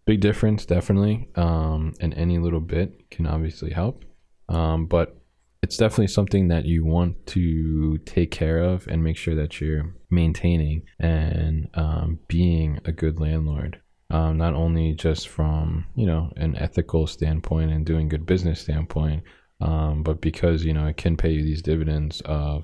[0.05, 1.29] big difference, definitely.
[1.35, 4.03] Um, and any little bit can obviously help.
[4.49, 5.17] Um, but
[5.61, 9.95] it's definitely something that you want to take care of and make sure that you're
[10.09, 13.79] maintaining and um, being a good landlord.
[14.13, 19.23] Um, not only just from you know an ethical standpoint and doing good business standpoint,
[19.59, 22.63] um, but because you know it can pay you these dividends of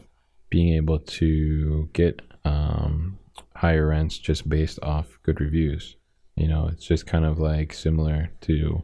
[0.51, 3.17] being able to get um,
[3.55, 5.95] higher rents just based off good reviews.
[6.35, 8.83] You know, it's just kind of like similar to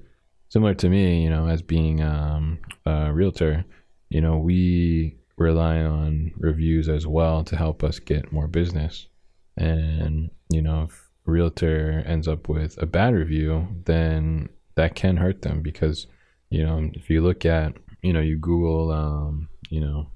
[0.49, 1.23] similar to me.
[1.23, 3.63] You know, as being um, a realtor,
[4.09, 9.07] you know, we rely on reviews as well to help us get more business.
[9.55, 15.41] And you know, if realtor ends up with a bad review, then that can hurt
[15.41, 16.07] them because
[16.49, 20.11] you know if you look at you know, you Google, um, you know,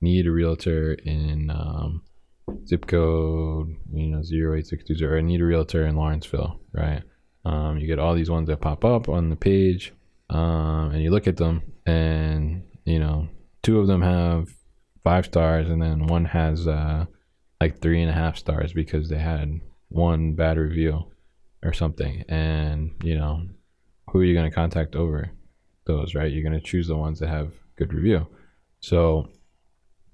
[0.00, 2.02] need a realtor in um,
[2.66, 7.04] zip code, you know, 08620, I need a realtor in Lawrenceville, right?
[7.44, 9.92] Um, you get all these ones that pop up on the page,
[10.30, 13.28] um, and you look at them, and you know,
[13.62, 14.48] two of them have
[15.04, 17.06] five stars, and then one has uh,
[17.60, 21.04] like three and a half stars because they had one bad review
[21.62, 22.24] or something.
[22.28, 23.42] And you know,
[24.10, 25.30] who are you going to contact over
[25.86, 26.14] those?
[26.14, 26.32] Right?
[26.32, 28.26] You're going to choose the ones that have good review.
[28.80, 29.28] So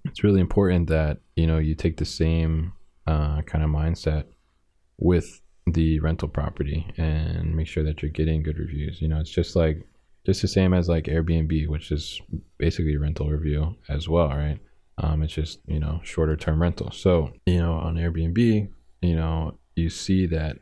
[0.04, 2.72] it's really important that you know you take the same
[3.06, 4.24] uh, kind of mindset
[4.98, 9.00] with the rental property and make sure that you're getting good reviews.
[9.00, 9.86] You know, it's just like
[10.26, 12.20] just the same as like Airbnb, which is
[12.58, 14.58] basically rental review as well, right?
[14.98, 16.90] Um, it's just you know shorter term rental.
[16.90, 18.68] So you know on Airbnb,
[19.02, 20.58] you know you see that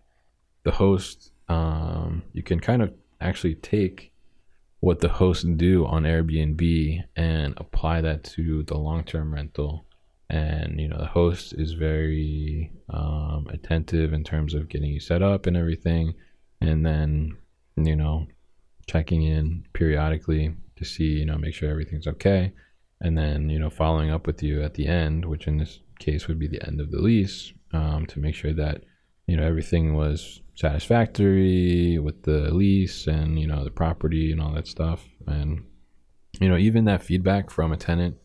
[0.64, 4.12] the host, um, you can kind of actually take
[4.81, 9.87] what the hosts do on Airbnb and apply that to the long term rental.
[10.29, 15.22] And you know the host is very um, attentive in terms of getting you set
[15.22, 16.14] up and everything,
[16.61, 17.37] and then
[17.77, 18.27] you know
[18.87, 22.53] checking in periodically to see you know make sure everything's okay
[23.01, 26.27] and then you know following up with you at the end which in this case
[26.29, 28.83] would be the end of the lease um, to make sure that
[29.33, 34.53] you know everything was satisfactory with the lease and you know the property and all
[34.53, 35.09] that stuff.
[35.27, 35.64] And
[36.38, 38.16] you know even that feedback from a tenant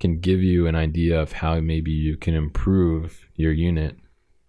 [0.00, 3.98] can give you an idea of how maybe you can improve your unit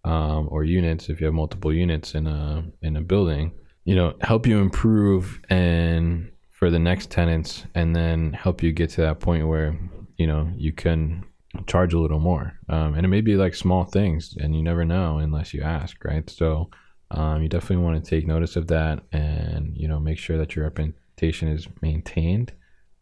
[0.05, 3.51] um, or units if you have multiple units in a in a building
[3.83, 8.89] you know help you improve and for the next tenants and then help you get
[8.91, 9.77] to that point where
[10.17, 11.25] you know you can
[11.67, 12.53] charge a little more.
[12.69, 16.03] Um, and it may be like small things and you never know unless you ask
[16.03, 16.29] right?
[16.29, 16.69] So
[17.12, 20.55] um, you definitely want to take notice of that and you know make sure that
[20.55, 22.53] your reputation is maintained.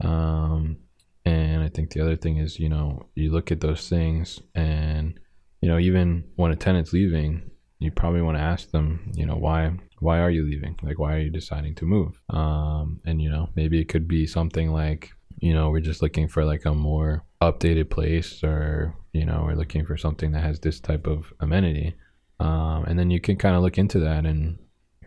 [0.02, 0.78] Um,
[1.26, 5.20] and i think the other thing is you know you look at those things and
[5.60, 9.36] you know even when a tenant's leaving you probably want to ask them you know
[9.36, 10.78] why why are you leaving?
[10.84, 12.20] Like why are you deciding to move?
[12.30, 16.28] Um and you know maybe it could be something like you know we're just looking
[16.28, 20.60] for like a more updated place or you know we're looking for something that has
[20.60, 21.96] this type of amenity.
[22.40, 24.60] Um and then you can kind of look into that and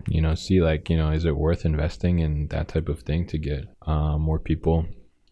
[0.08, 3.26] you know see like you know is it worth investing in that type of thing
[3.26, 4.86] to get uh, more people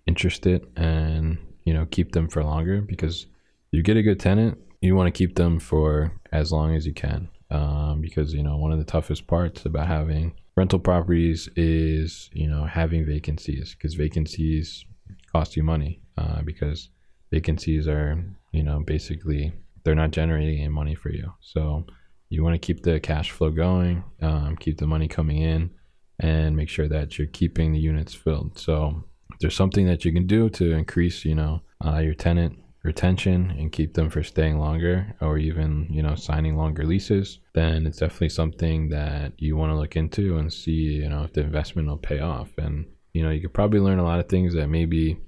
[0.06, 2.80] interested and you know keep them for longer?
[2.80, 3.26] Because
[3.70, 6.94] you get a good tenant you want to keep them for as long as you
[6.94, 12.28] can um, because you know one of the toughest parts about having rental properties is
[12.32, 14.84] you know having vacancies because vacancies
[15.32, 16.90] cost you money uh, because
[17.30, 19.52] vacancies are you know basically
[19.84, 21.32] they're not generating any money for you.
[21.40, 21.86] So
[22.28, 25.70] you want to keep the cash flow going um, keep the money coming in
[26.18, 28.58] and make sure that you're keeping the units filled.
[28.58, 32.58] So if there's something that you can do to increase you know uh, your tenant
[32.84, 37.86] retention and keep them for staying longer or even you know signing longer leases then
[37.86, 41.40] it's definitely something that you want to look into and see you know if the
[41.40, 42.50] investment will pay off.
[42.56, 45.18] And you know you could probably learn a lot of things that maybe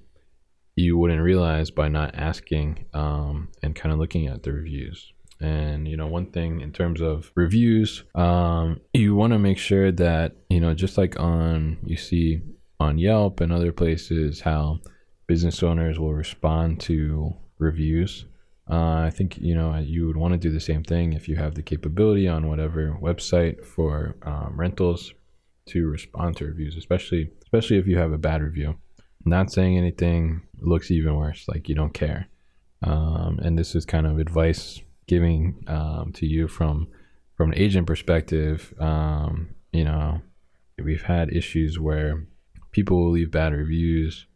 [0.75, 5.11] you wouldn't realize by not asking um, and kind of looking at the reviews.
[5.41, 9.91] And you know one thing in terms of reviews um, you want to make sure
[9.91, 12.41] that you know just like on you see
[12.79, 14.79] on yelp and other places how
[15.31, 18.25] business owners will respond to reviews.
[18.69, 21.37] Uh, I think you know you would want to do the same thing if you
[21.37, 25.13] have the capability on whatever website for um, rentals
[25.67, 28.75] to respond to reviews, especially especially if you have a bad review.
[29.23, 32.27] Not saying anything looks even worse, like you don't care.
[32.83, 36.89] Um, and this is kind of advice giving um, to you from
[37.37, 38.73] from an agent perspective.
[38.81, 40.21] Um, you know,
[40.83, 42.27] we've had issues where
[42.73, 44.27] people will leave bad reviews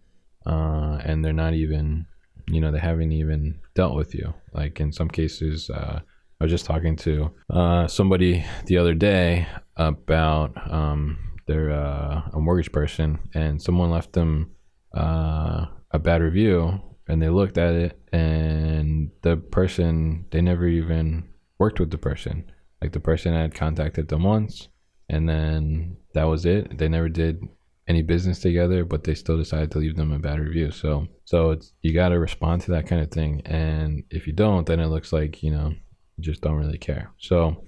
[0.46, 2.06] uh, and they're not even,
[2.48, 4.34] you know, they haven't even dealt with you.
[4.54, 6.00] Like in some cases, uh,
[6.40, 12.40] I was just talking to uh, somebody the other day about um, their uh, a
[12.40, 14.52] mortgage person, and someone left them
[14.96, 21.30] uh, a bad review, and they looked at it, and the person they never even
[21.58, 22.52] worked with the person.
[22.82, 24.68] Like the person had contacted them once,
[25.10, 26.78] and then that was it.
[26.78, 27.48] They never did
[27.88, 30.72] any business together, but they still decided to leave them a bad review.
[30.72, 34.34] So so it's you got to respond to that kind of thing, and if you
[34.34, 35.74] don't, then it looks like you know
[36.18, 37.12] you just don't really care.
[37.20, 37.66] So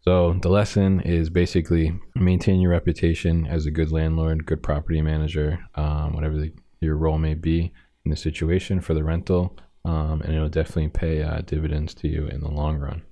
[0.00, 5.58] so the lesson is basically maintain your reputation as a good landlord, good property manager,
[5.74, 7.72] um, whatever the, your role may be
[8.04, 12.28] in the situation for the rental, um, and it'll definitely pay uh, dividends to you
[12.28, 13.02] in the long run.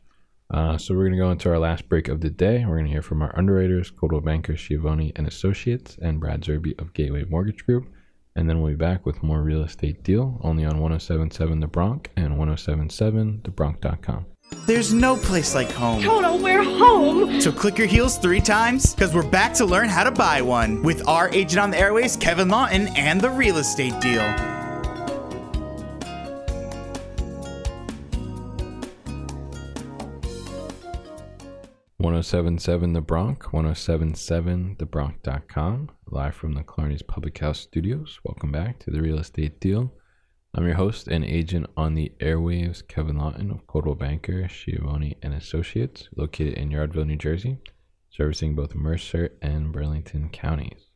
[0.55, 2.64] Uh, so we're going to go into our last break of the day.
[2.64, 6.80] We're going to hear from our underwriters, Coldwell Banker, Schiavone and Associates, and Brad Zerby
[6.80, 7.88] of Gateway Mortgage Group.
[8.36, 12.09] And then we'll be back with more real estate deal only on 1077 The Bronc
[12.16, 14.26] and 1077thebronc.com.
[14.66, 16.00] There's no place like home.
[16.00, 17.40] Toto, we're home!
[17.40, 20.84] So click your heels three times because we're back to learn how to buy one
[20.84, 24.53] with our agent on the airways, Kevin Lawton, and the real estate deal.
[32.05, 38.20] 1077 The Bronc, 1077thebronc.com, live from the Clarny's Public House Studios.
[38.22, 39.90] Welcome back to the real estate deal.
[40.55, 45.32] I'm your host and agent on the airwaves, Kevin Lawton of Coldwell Banker, Schiavone and
[45.32, 47.57] Associates, located in Yardville, New Jersey,
[48.11, 50.90] servicing both Mercer and Burlington counties.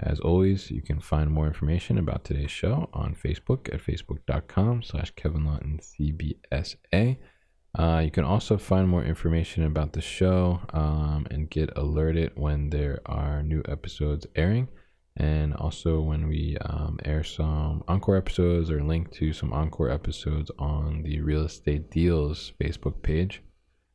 [0.00, 5.12] As always, you can find more information about today's show on Facebook at facebook.com slash
[5.12, 7.18] Kevin Lawton CBSA.
[7.78, 12.70] Uh, you can also find more information about the show um, and get alerted when
[12.70, 14.68] there are new episodes airing.
[15.16, 20.50] And also when we um, air some encore episodes or link to some encore episodes
[20.58, 23.42] on the Real Estate Deals Facebook page.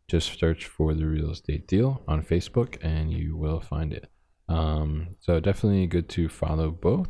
[0.07, 4.07] Just search for the Real Estate Deal on Facebook and you will find it.
[4.47, 7.09] Um, so definitely good to follow both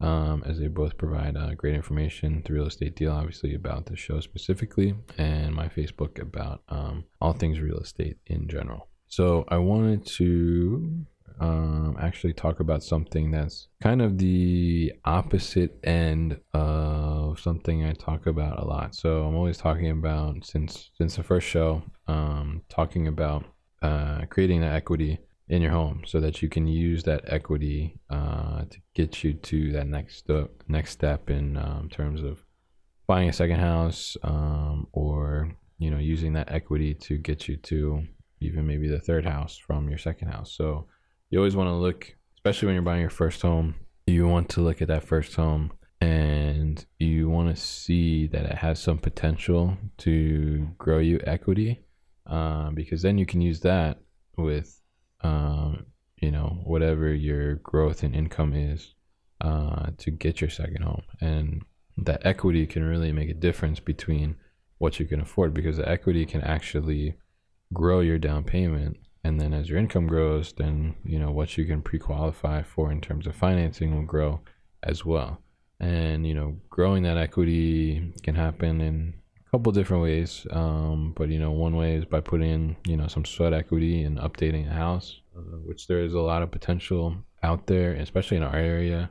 [0.00, 2.42] um, as they both provide uh, great information.
[2.44, 7.32] The real estate deal, obviously, about the show specifically, and my Facebook about um, all
[7.32, 8.88] things real estate in general.
[9.08, 11.06] So I wanted to
[11.40, 18.26] um, actually talk about something that's kind of the opposite end of something I talk
[18.26, 18.94] about a lot.
[18.94, 23.44] So I'm always talking about since since the first show, um, talking about
[23.82, 25.18] uh, creating equity
[25.48, 29.72] in your home so that you can use that equity uh, to get you to
[29.72, 30.28] that next
[30.68, 32.44] next step in um, terms of
[33.06, 38.02] buying a second house um, or you know using that equity to get you to
[38.40, 40.52] even maybe the third house from your second house.
[40.52, 40.86] So
[41.30, 43.74] you always want to look especially when you're buying your first home
[44.06, 48.54] you want to look at that first home and you want to see that it
[48.54, 51.80] has some potential to grow you equity
[52.26, 53.98] uh, because then you can use that
[54.36, 54.80] with
[55.22, 55.86] um,
[56.18, 58.94] you know, whatever your growth and income is
[59.40, 61.02] uh, to get your second home.
[61.20, 61.62] And
[61.98, 64.36] that equity can really make a difference between
[64.78, 67.14] what you can afford because the equity can actually
[67.72, 68.98] grow your down payment.
[69.24, 72.92] And then as your income grows, then, you know, what you can pre qualify for
[72.92, 74.40] in terms of financing will grow
[74.82, 75.40] as well.
[75.80, 79.14] And, you know, growing that equity can happen in
[79.56, 80.46] couple different ways.
[80.50, 84.02] Um, but you know, one way is by putting in you know some sweat equity
[84.02, 88.36] and updating a house, uh, which there is a lot of potential out there, especially
[88.36, 89.08] in our area,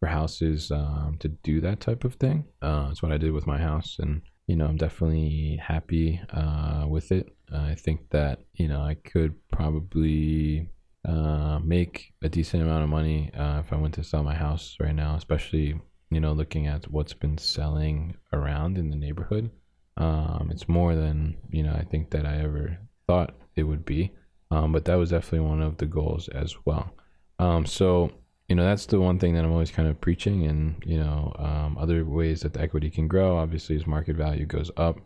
[0.00, 2.44] for houses um, to do that type of thing.
[2.60, 7.12] Uh, what I did with my house, and you know, I'm definitely happy uh, with
[7.12, 7.32] it.
[7.54, 10.68] I think that you know I could probably
[11.04, 14.76] uh, make a decent amount of money uh, if I went to sell my house
[14.80, 15.80] right now, especially
[16.10, 19.52] you know looking at what's been selling around in the neighborhood.
[19.96, 24.12] Um, it's more than you know I think that I ever thought it would be,
[24.50, 26.92] um, but that was definitely one of the goals as well.
[27.38, 28.10] Um, so
[28.48, 31.32] you know that's the one thing that I'm always kind of preaching, and you know
[31.38, 34.98] um, other ways that the equity can grow obviously is market value goes up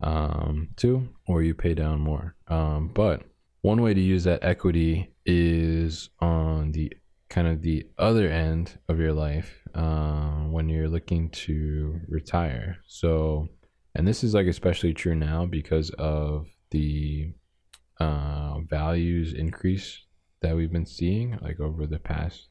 [0.00, 2.34] um, too, or you pay down more.
[2.48, 3.22] Um, but
[3.62, 6.92] one way to use that equity is on the
[7.30, 12.78] kind of the other end of your life uh, when you're looking to retire.
[12.86, 13.48] So
[13.94, 17.32] and this is like especially true now because of the
[18.00, 20.04] uh, values increase
[20.40, 22.48] that we've been seeing like over the past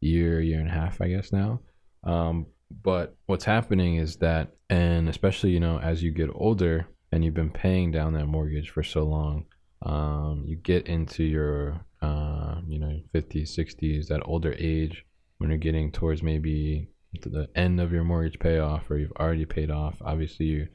[0.00, 1.60] year year and a half i guess now.
[2.04, 2.46] Um,
[2.82, 7.34] but what's happening is that and especially you know as you get older and you've
[7.34, 9.46] been paying down that mortgage for so long
[9.82, 15.04] um, you get into your uh, you know 50s 60s that older age
[15.38, 16.88] when you're getting towards maybe
[17.22, 20.00] the end of your mortgage payoff or you've already paid off.
[20.02, 20.68] Obviously you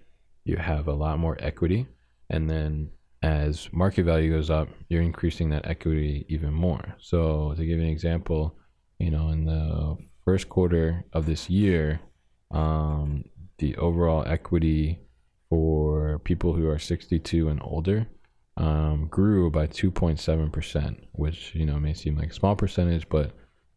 [0.46, 1.88] you have a lot more equity.
[2.30, 2.92] And then
[3.22, 6.96] as market value goes up, you're increasing that equity even more.
[7.00, 8.56] So to give you an example,
[9.00, 12.00] you know, in the first quarter of this year,
[12.52, 13.26] um,
[13.58, 15.00] the overall equity
[15.50, 18.08] for people who are 62 and older
[18.58, 23.32] um, grew by 2.7%, which, you know, may seem like a small percentage, but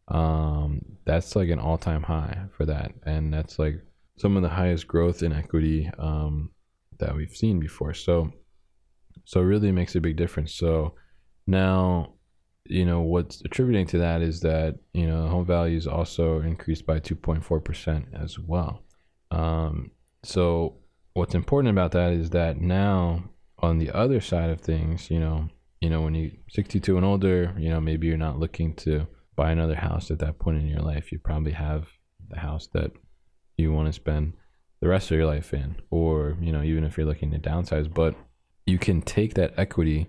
[0.07, 2.91] um, that's like an all time high for that.
[3.05, 3.81] And that's like
[4.17, 6.51] some of the highest growth in equity um,
[6.99, 7.93] that we've seen before.
[7.93, 8.31] So
[9.25, 10.53] so really makes a big difference.
[10.55, 10.95] So
[11.47, 12.13] now
[12.65, 16.99] you know what's attributing to that is that you know home values also increased by
[16.99, 18.83] 2.4% as well.
[19.31, 19.91] Um,
[20.23, 20.77] so
[21.13, 23.23] what's important about that is that now
[23.59, 25.49] on the other side of things, you know,
[25.81, 29.51] you know when you 62 and older, you know maybe you're not looking to buy
[29.51, 31.11] another house at that point in your life.
[31.11, 31.87] You probably have
[32.29, 32.91] the house that
[33.57, 34.33] you want to spend
[34.81, 37.91] the rest of your life in, or you know, even if you're looking to downsize,
[37.93, 38.15] but
[38.65, 40.07] you can take that equity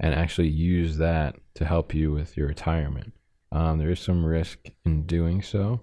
[0.00, 3.12] and actually use that to help you with your retirement.
[3.52, 5.82] Um, there is some risk in doing so,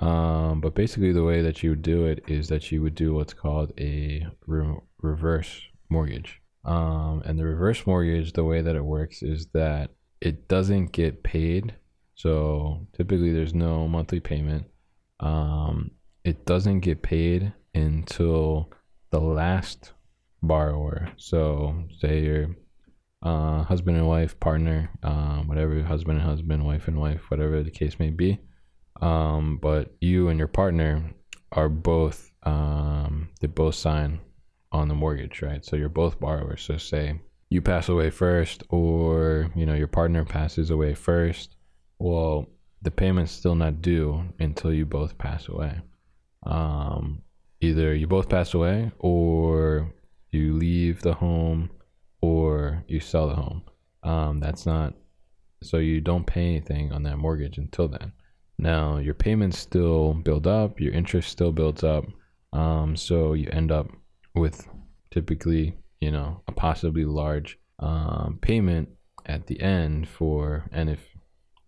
[0.00, 3.14] um, but basically, the way that you would do it is that you would do
[3.14, 5.60] what's called a re- reverse
[5.90, 6.40] mortgage.
[6.64, 11.22] Um, and the reverse mortgage, the way that it works is that it doesn't get
[11.22, 11.74] paid.
[12.14, 14.66] So typically, there's no monthly payment.
[15.20, 15.90] Um,
[16.24, 18.70] it doesn't get paid until
[19.10, 19.92] the last
[20.42, 21.10] borrower.
[21.16, 22.56] So, say your
[23.22, 27.70] uh, husband and wife, partner, um, whatever, husband and husband, wife and wife, whatever the
[27.70, 28.38] case may be.
[29.00, 31.10] Um, but you and your partner
[31.52, 34.20] are both, um, they both sign
[34.72, 35.64] on the mortgage, right?
[35.64, 36.62] So you're both borrowers.
[36.62, 41.56] So, say you pass away first, or you know your partner passes away first.
[41.98, 42.46] Well,
[42.82, 45.80] the payment's still not due until you both pass away.
[46.44, 47.22] Um,
[47.60, 49.92] either you both pass away, or
[50.30, 51.70] you leave the home
[52.20, 53.62] or you sell the home.
[54.02, 54.94] Um, that's not
[55.62, 58.12] so you don't pay anything on that mortgage until then.
[58.58, 62.04] Now your payments still build up, your interest still builds up,
[62.52, 63.88] um, so you end up
[64.34, 64.66] with
[65.10, 68.88] typically you know a possibly large um, payment
[69.26, 71.00] at the end for, and if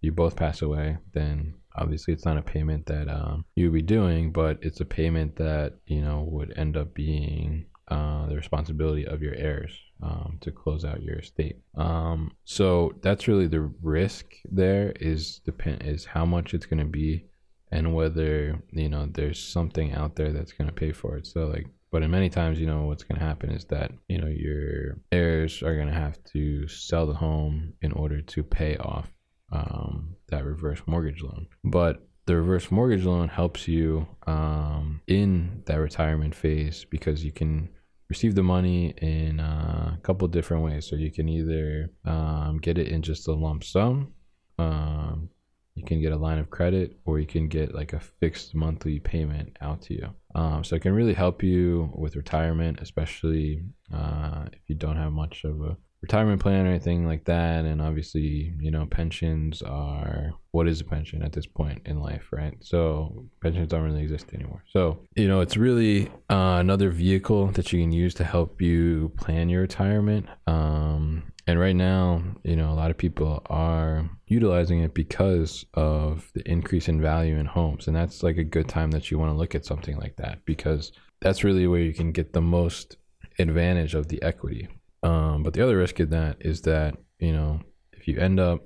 [0.01, 3.83] you both pass away, then obviously it's not a payment that um, you would be
[3.83, 9.07] doing, but it's a payment that you know would end up being uh, the responsibility
[9.07, 11.57] of your heirs um, to close out your estate.
[11.77, 14.27] Um, so that's really the risk.
[14.51, 17.27] There is depend is how much it's going to be,
[17.71, 21.27] and whether you know there's something out there that's going to pay for it.
[21.27, 24.19] So like, but in many times, you know what's going to happen is that you
[24.19, 28.77] know your heirs are going to have to sell the home in order to pay
[28.77, 29.09] off
[29.53, 31.47] um, that reverse mortgage loan.
[31.63, 37.69] But the reverse mortgage loan helps you um, in that retirement phase because you can
[38.09, 40.89] receive the money in uh, a couple different ways.
[40.89, 44.13] So you can either um, get it in just a lump sum,
[44.59, 45.31] um,
[45.75, 48.99] you can get a line of credit, or you can get like a fixed monthly
[49.01, 50.09] payment out to you.
[50.35, 55.13] Um, so it can really help you with retirement, especially uh, if you don't have
[55.13, 60.33] much of a retirement plan or anything like that and obviously you know pensions are
[60.51, 62.55] what is a pension at this point in life right?
[62.61, 64.63] So pensions don't really exist anymore.
[64.71, 69.13] So you know it's really uh, another vehicle that you can use to help you
[69.17, 70.27] plan your retirement.
[70.47, 76.31] Um, and right now you know a lot of people are utilizing it because of
[76.35, 79.31] the increase in value in homes and that's like a good time that you want
[79.31, 82.97] to look at something like that because that's really where you can get the most
[83.39, 84.69] advantage of the equity
[85.03, 87.61] um, but the other risk in that is that you know
[87.93, 88.61] if you end up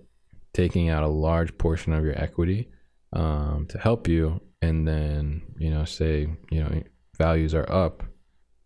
[0.52, 2.68] taking out a large portion of your equity
[3.12, 6.82] um, to help you, and then you know say you know
[7.18, 8.02] values are up,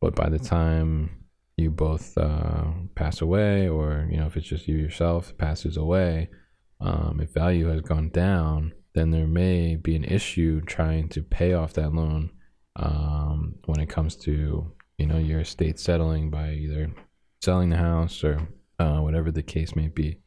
[0.01, 1.11] but by the time
[1.57, 2.65] you both uh,
[2.95, 6.29] pass away, or you know if it's just you yourself passes away,
[6.81, 11.53] um, if value has gone down, then there may be an issue trying to pay
[11.53, 12.31] off that loan
[12.77, 16.91] um, when it comes to you know your estate settling by either
[17.41, 20.19] selling the house or uh, whatever the case may be.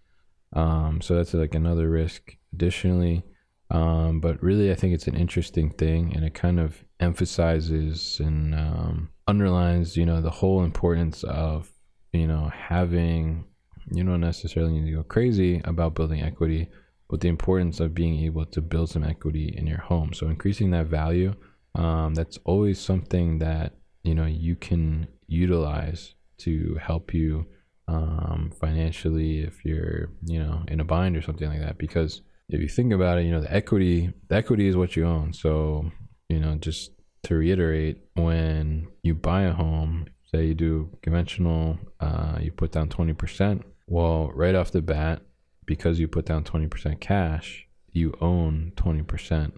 [0.54, 3.24] Um, so that's like another risk additionally.
[3.72, 8.54] Um, but really, I think it's an interesting thing and it kind of emphasizes and
[8.54, 11.72] um, underlines, you know, the whole importance of,
[12.12, 13.46] you know, having,
[13.92, 16.70] you don't necessarily need to go crazy about building equity,
[17.10, 20.14] but the importance of being able to build some equity in your home.
[20.14, 21.34] So increasing that value,
[21.74, 27.46] um, that's always something that, you know, you can utilize to help you
[27.88, 31.78] um, financially if you're you know in a bind or something like that.
[31.78, 35.06] Because if you think about it you know the equity the equity is what you
[35.06, 35.34] own.
[35.34, 35.92] So
[36.30, 36.92] you know just
[37.24, 42.90] to reiterate when you buy a home say you do conventional uh, you put down
[42.90, 45.22] 20% well right off the bat
[45.66, 49.52] because you put down 20% cash you own 20%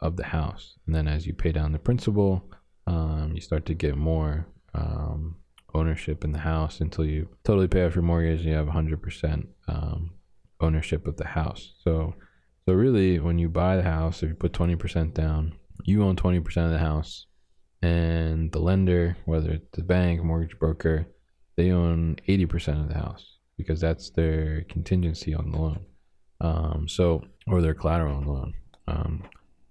[0.00, 0.74] of the house.
[0.86, 2.44] And then as you pay down the principal
[2.86, 5.36] um, you start to get more um,
[5.74, 9.46] ownership in the house until you totally pay off your mortgage and you have 100%
[9.68, 10.10] um,
[10.60, 11.74] ownership of the house.
[11.82, 12.14] So,
[12.66, 15.54] so really, when you buy the house, if you put 20% down,
[15.84, 17.26] you own 20% of the house,
[17.82, 21.06] and the lender, whether it's the bank, mortgage broker,
[21.56, 25.80] they own 80% of the house because that's their contingency on the loan.
[26.40, 28.54] Um, so, or their collateral on the loan.
[28.86, 29.22] Um,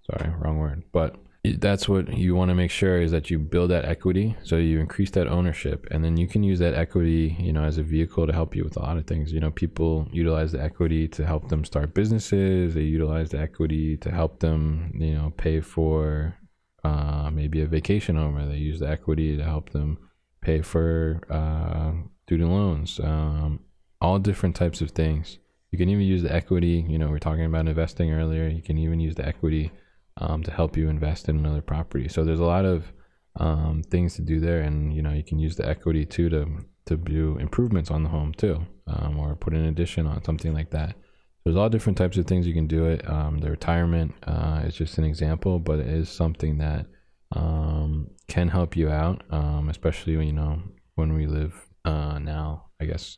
[0.06, 0.84] sorry, wrong word.
[0.92, 4.58] But that's what you want to make sure is that you build that equity so
[4.58, 7.84] you increase that ownership and then you can use that equity you know as a
[7.84, 9.32] vehicle to help you with a lot of things.
[9.32, 13.98] You know people utilize the equity to help them start businesses they utilize the equity
[13.98, 16.38] to help them you know pay for
[16.84, 19.98] uh, maybe a vacation home or they use the equity to help them
[20.42, 21.94] pay for uh,
[22.26, 23.60] student loans um,
[24.02, 25.40] all different types of things.
[25.72, 28.62] You can even use the equity you know we are talking about investing earlier you
[28.62, 29.72] can even use the equity
[30.20, 32.08] um, to help you invest in another property.
[32.08, 32.92] So there's a lot of
[33.40, 36.46] um, things to do there, and you know you can use the equity too to
[36.86, 40.72] to do improvements on the home too, um, or put an addition on something like
[40.72, 40.96] that.
[41.44, 43.08] There's all different types of things you can do it.
[43.10, 46.88] Um, the retirement uh, is just an example, but it is something that
[47.34, 50.62] um, can help you out, um, especially when you know
[50.96, 51.54] when we live
[51.86, 52.66] uh, now.
[52.80, 53.18] I guess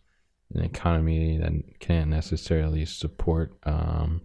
[0.53, 4.21] in an economy that can't necessarily support um,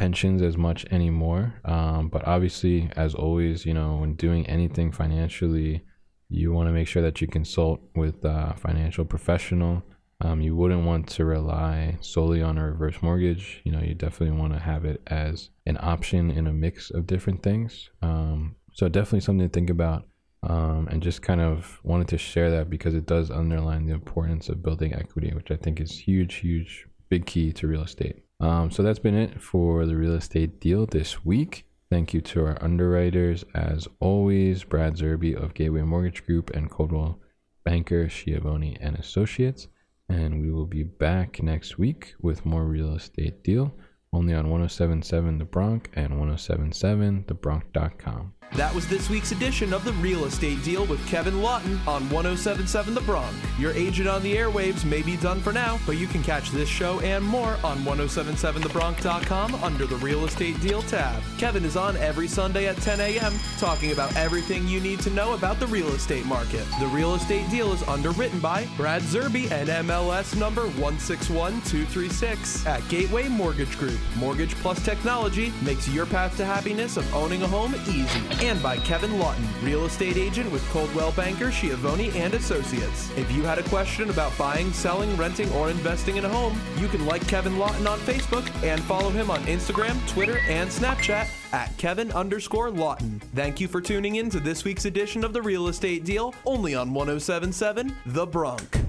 [0.00, 1.52] pensions as much anymore.
[1.66, 5.84] Um, but obviously, as always, you know, when doing anything financially,
[6.30, 9.82] you want to make sure that you consult with a financial professional.
[10.22, 13.60] Um, you wouldn't want to rely solely on a reverse mortgage.
[13.64, 17.06] You know, you definitely want to have it as an option in a mix of
[17.06, 17.90] different things.
[18.00, 20.06] Um, so definitely something to think about.
[20.42, 24.48] Um, and just kind of wanted to share that because it does underline the importance
[24.48, 28.22] of building equity, which I think is huge, huge, big key to real estate.
[28.40, 31.64] Um, so that's been it for the real estate deal this week.
[31.90, 37.18] Thank you to our underwriters, as always, Brad Zerby of Gateway Mortgage Group and Coldwell
[37.64, 39.66] Banker, Schiavone and Associates.
[40.08, 43.74] And we will be back next week with more real estate deal
[44.12, 48.32] only on 1077 The Bronc and 1077thebronc.com.
[48.54, 52.94] That was this week's edition of The Real Estate Deal with Kevin Lawton on 1077
[52.94, 53.32] The Bronc.
[53.60, 56.68] Your agent on the airwaves may be done for now, but you can catch this
[56.68, 61.22] show and more on 1077thebronc.com under the Real Estate Deal tab.
[61.38, 63.32] Kevin is on every Sunday at 10 a.m.
[63.58, 66.64] talking about everything you need to know about the real estate market.
[66.80, 73.28] The Real Estate Deal is underwritten by Brad Zerby and MLS number 161236 at Gateway
[73.28, 74.00] Mortgage Group.
[74.16, 78.78] Mortgage plus technology makes your path to happiness of owning a home easy and by
[78.78, 83.10] Kevin Lawton, real estate agent with Coldwell Banker, Schiavone and Associates.
[83.16, 86.88] If you had a question about buying, selling, renting, or investing in a home, you
[86.88, 91.76] can like Kevin Lawton on Facebook and follow him on Instagram, Twitter, and Snapchat at
[91.76, 93.20] Kevin underscore Lawton.
[93.34, 96.74] Thank you for tuning in to this week's edition of The Real Estate Deal, only
[96.74, 98.79] on 1077 The Bronc.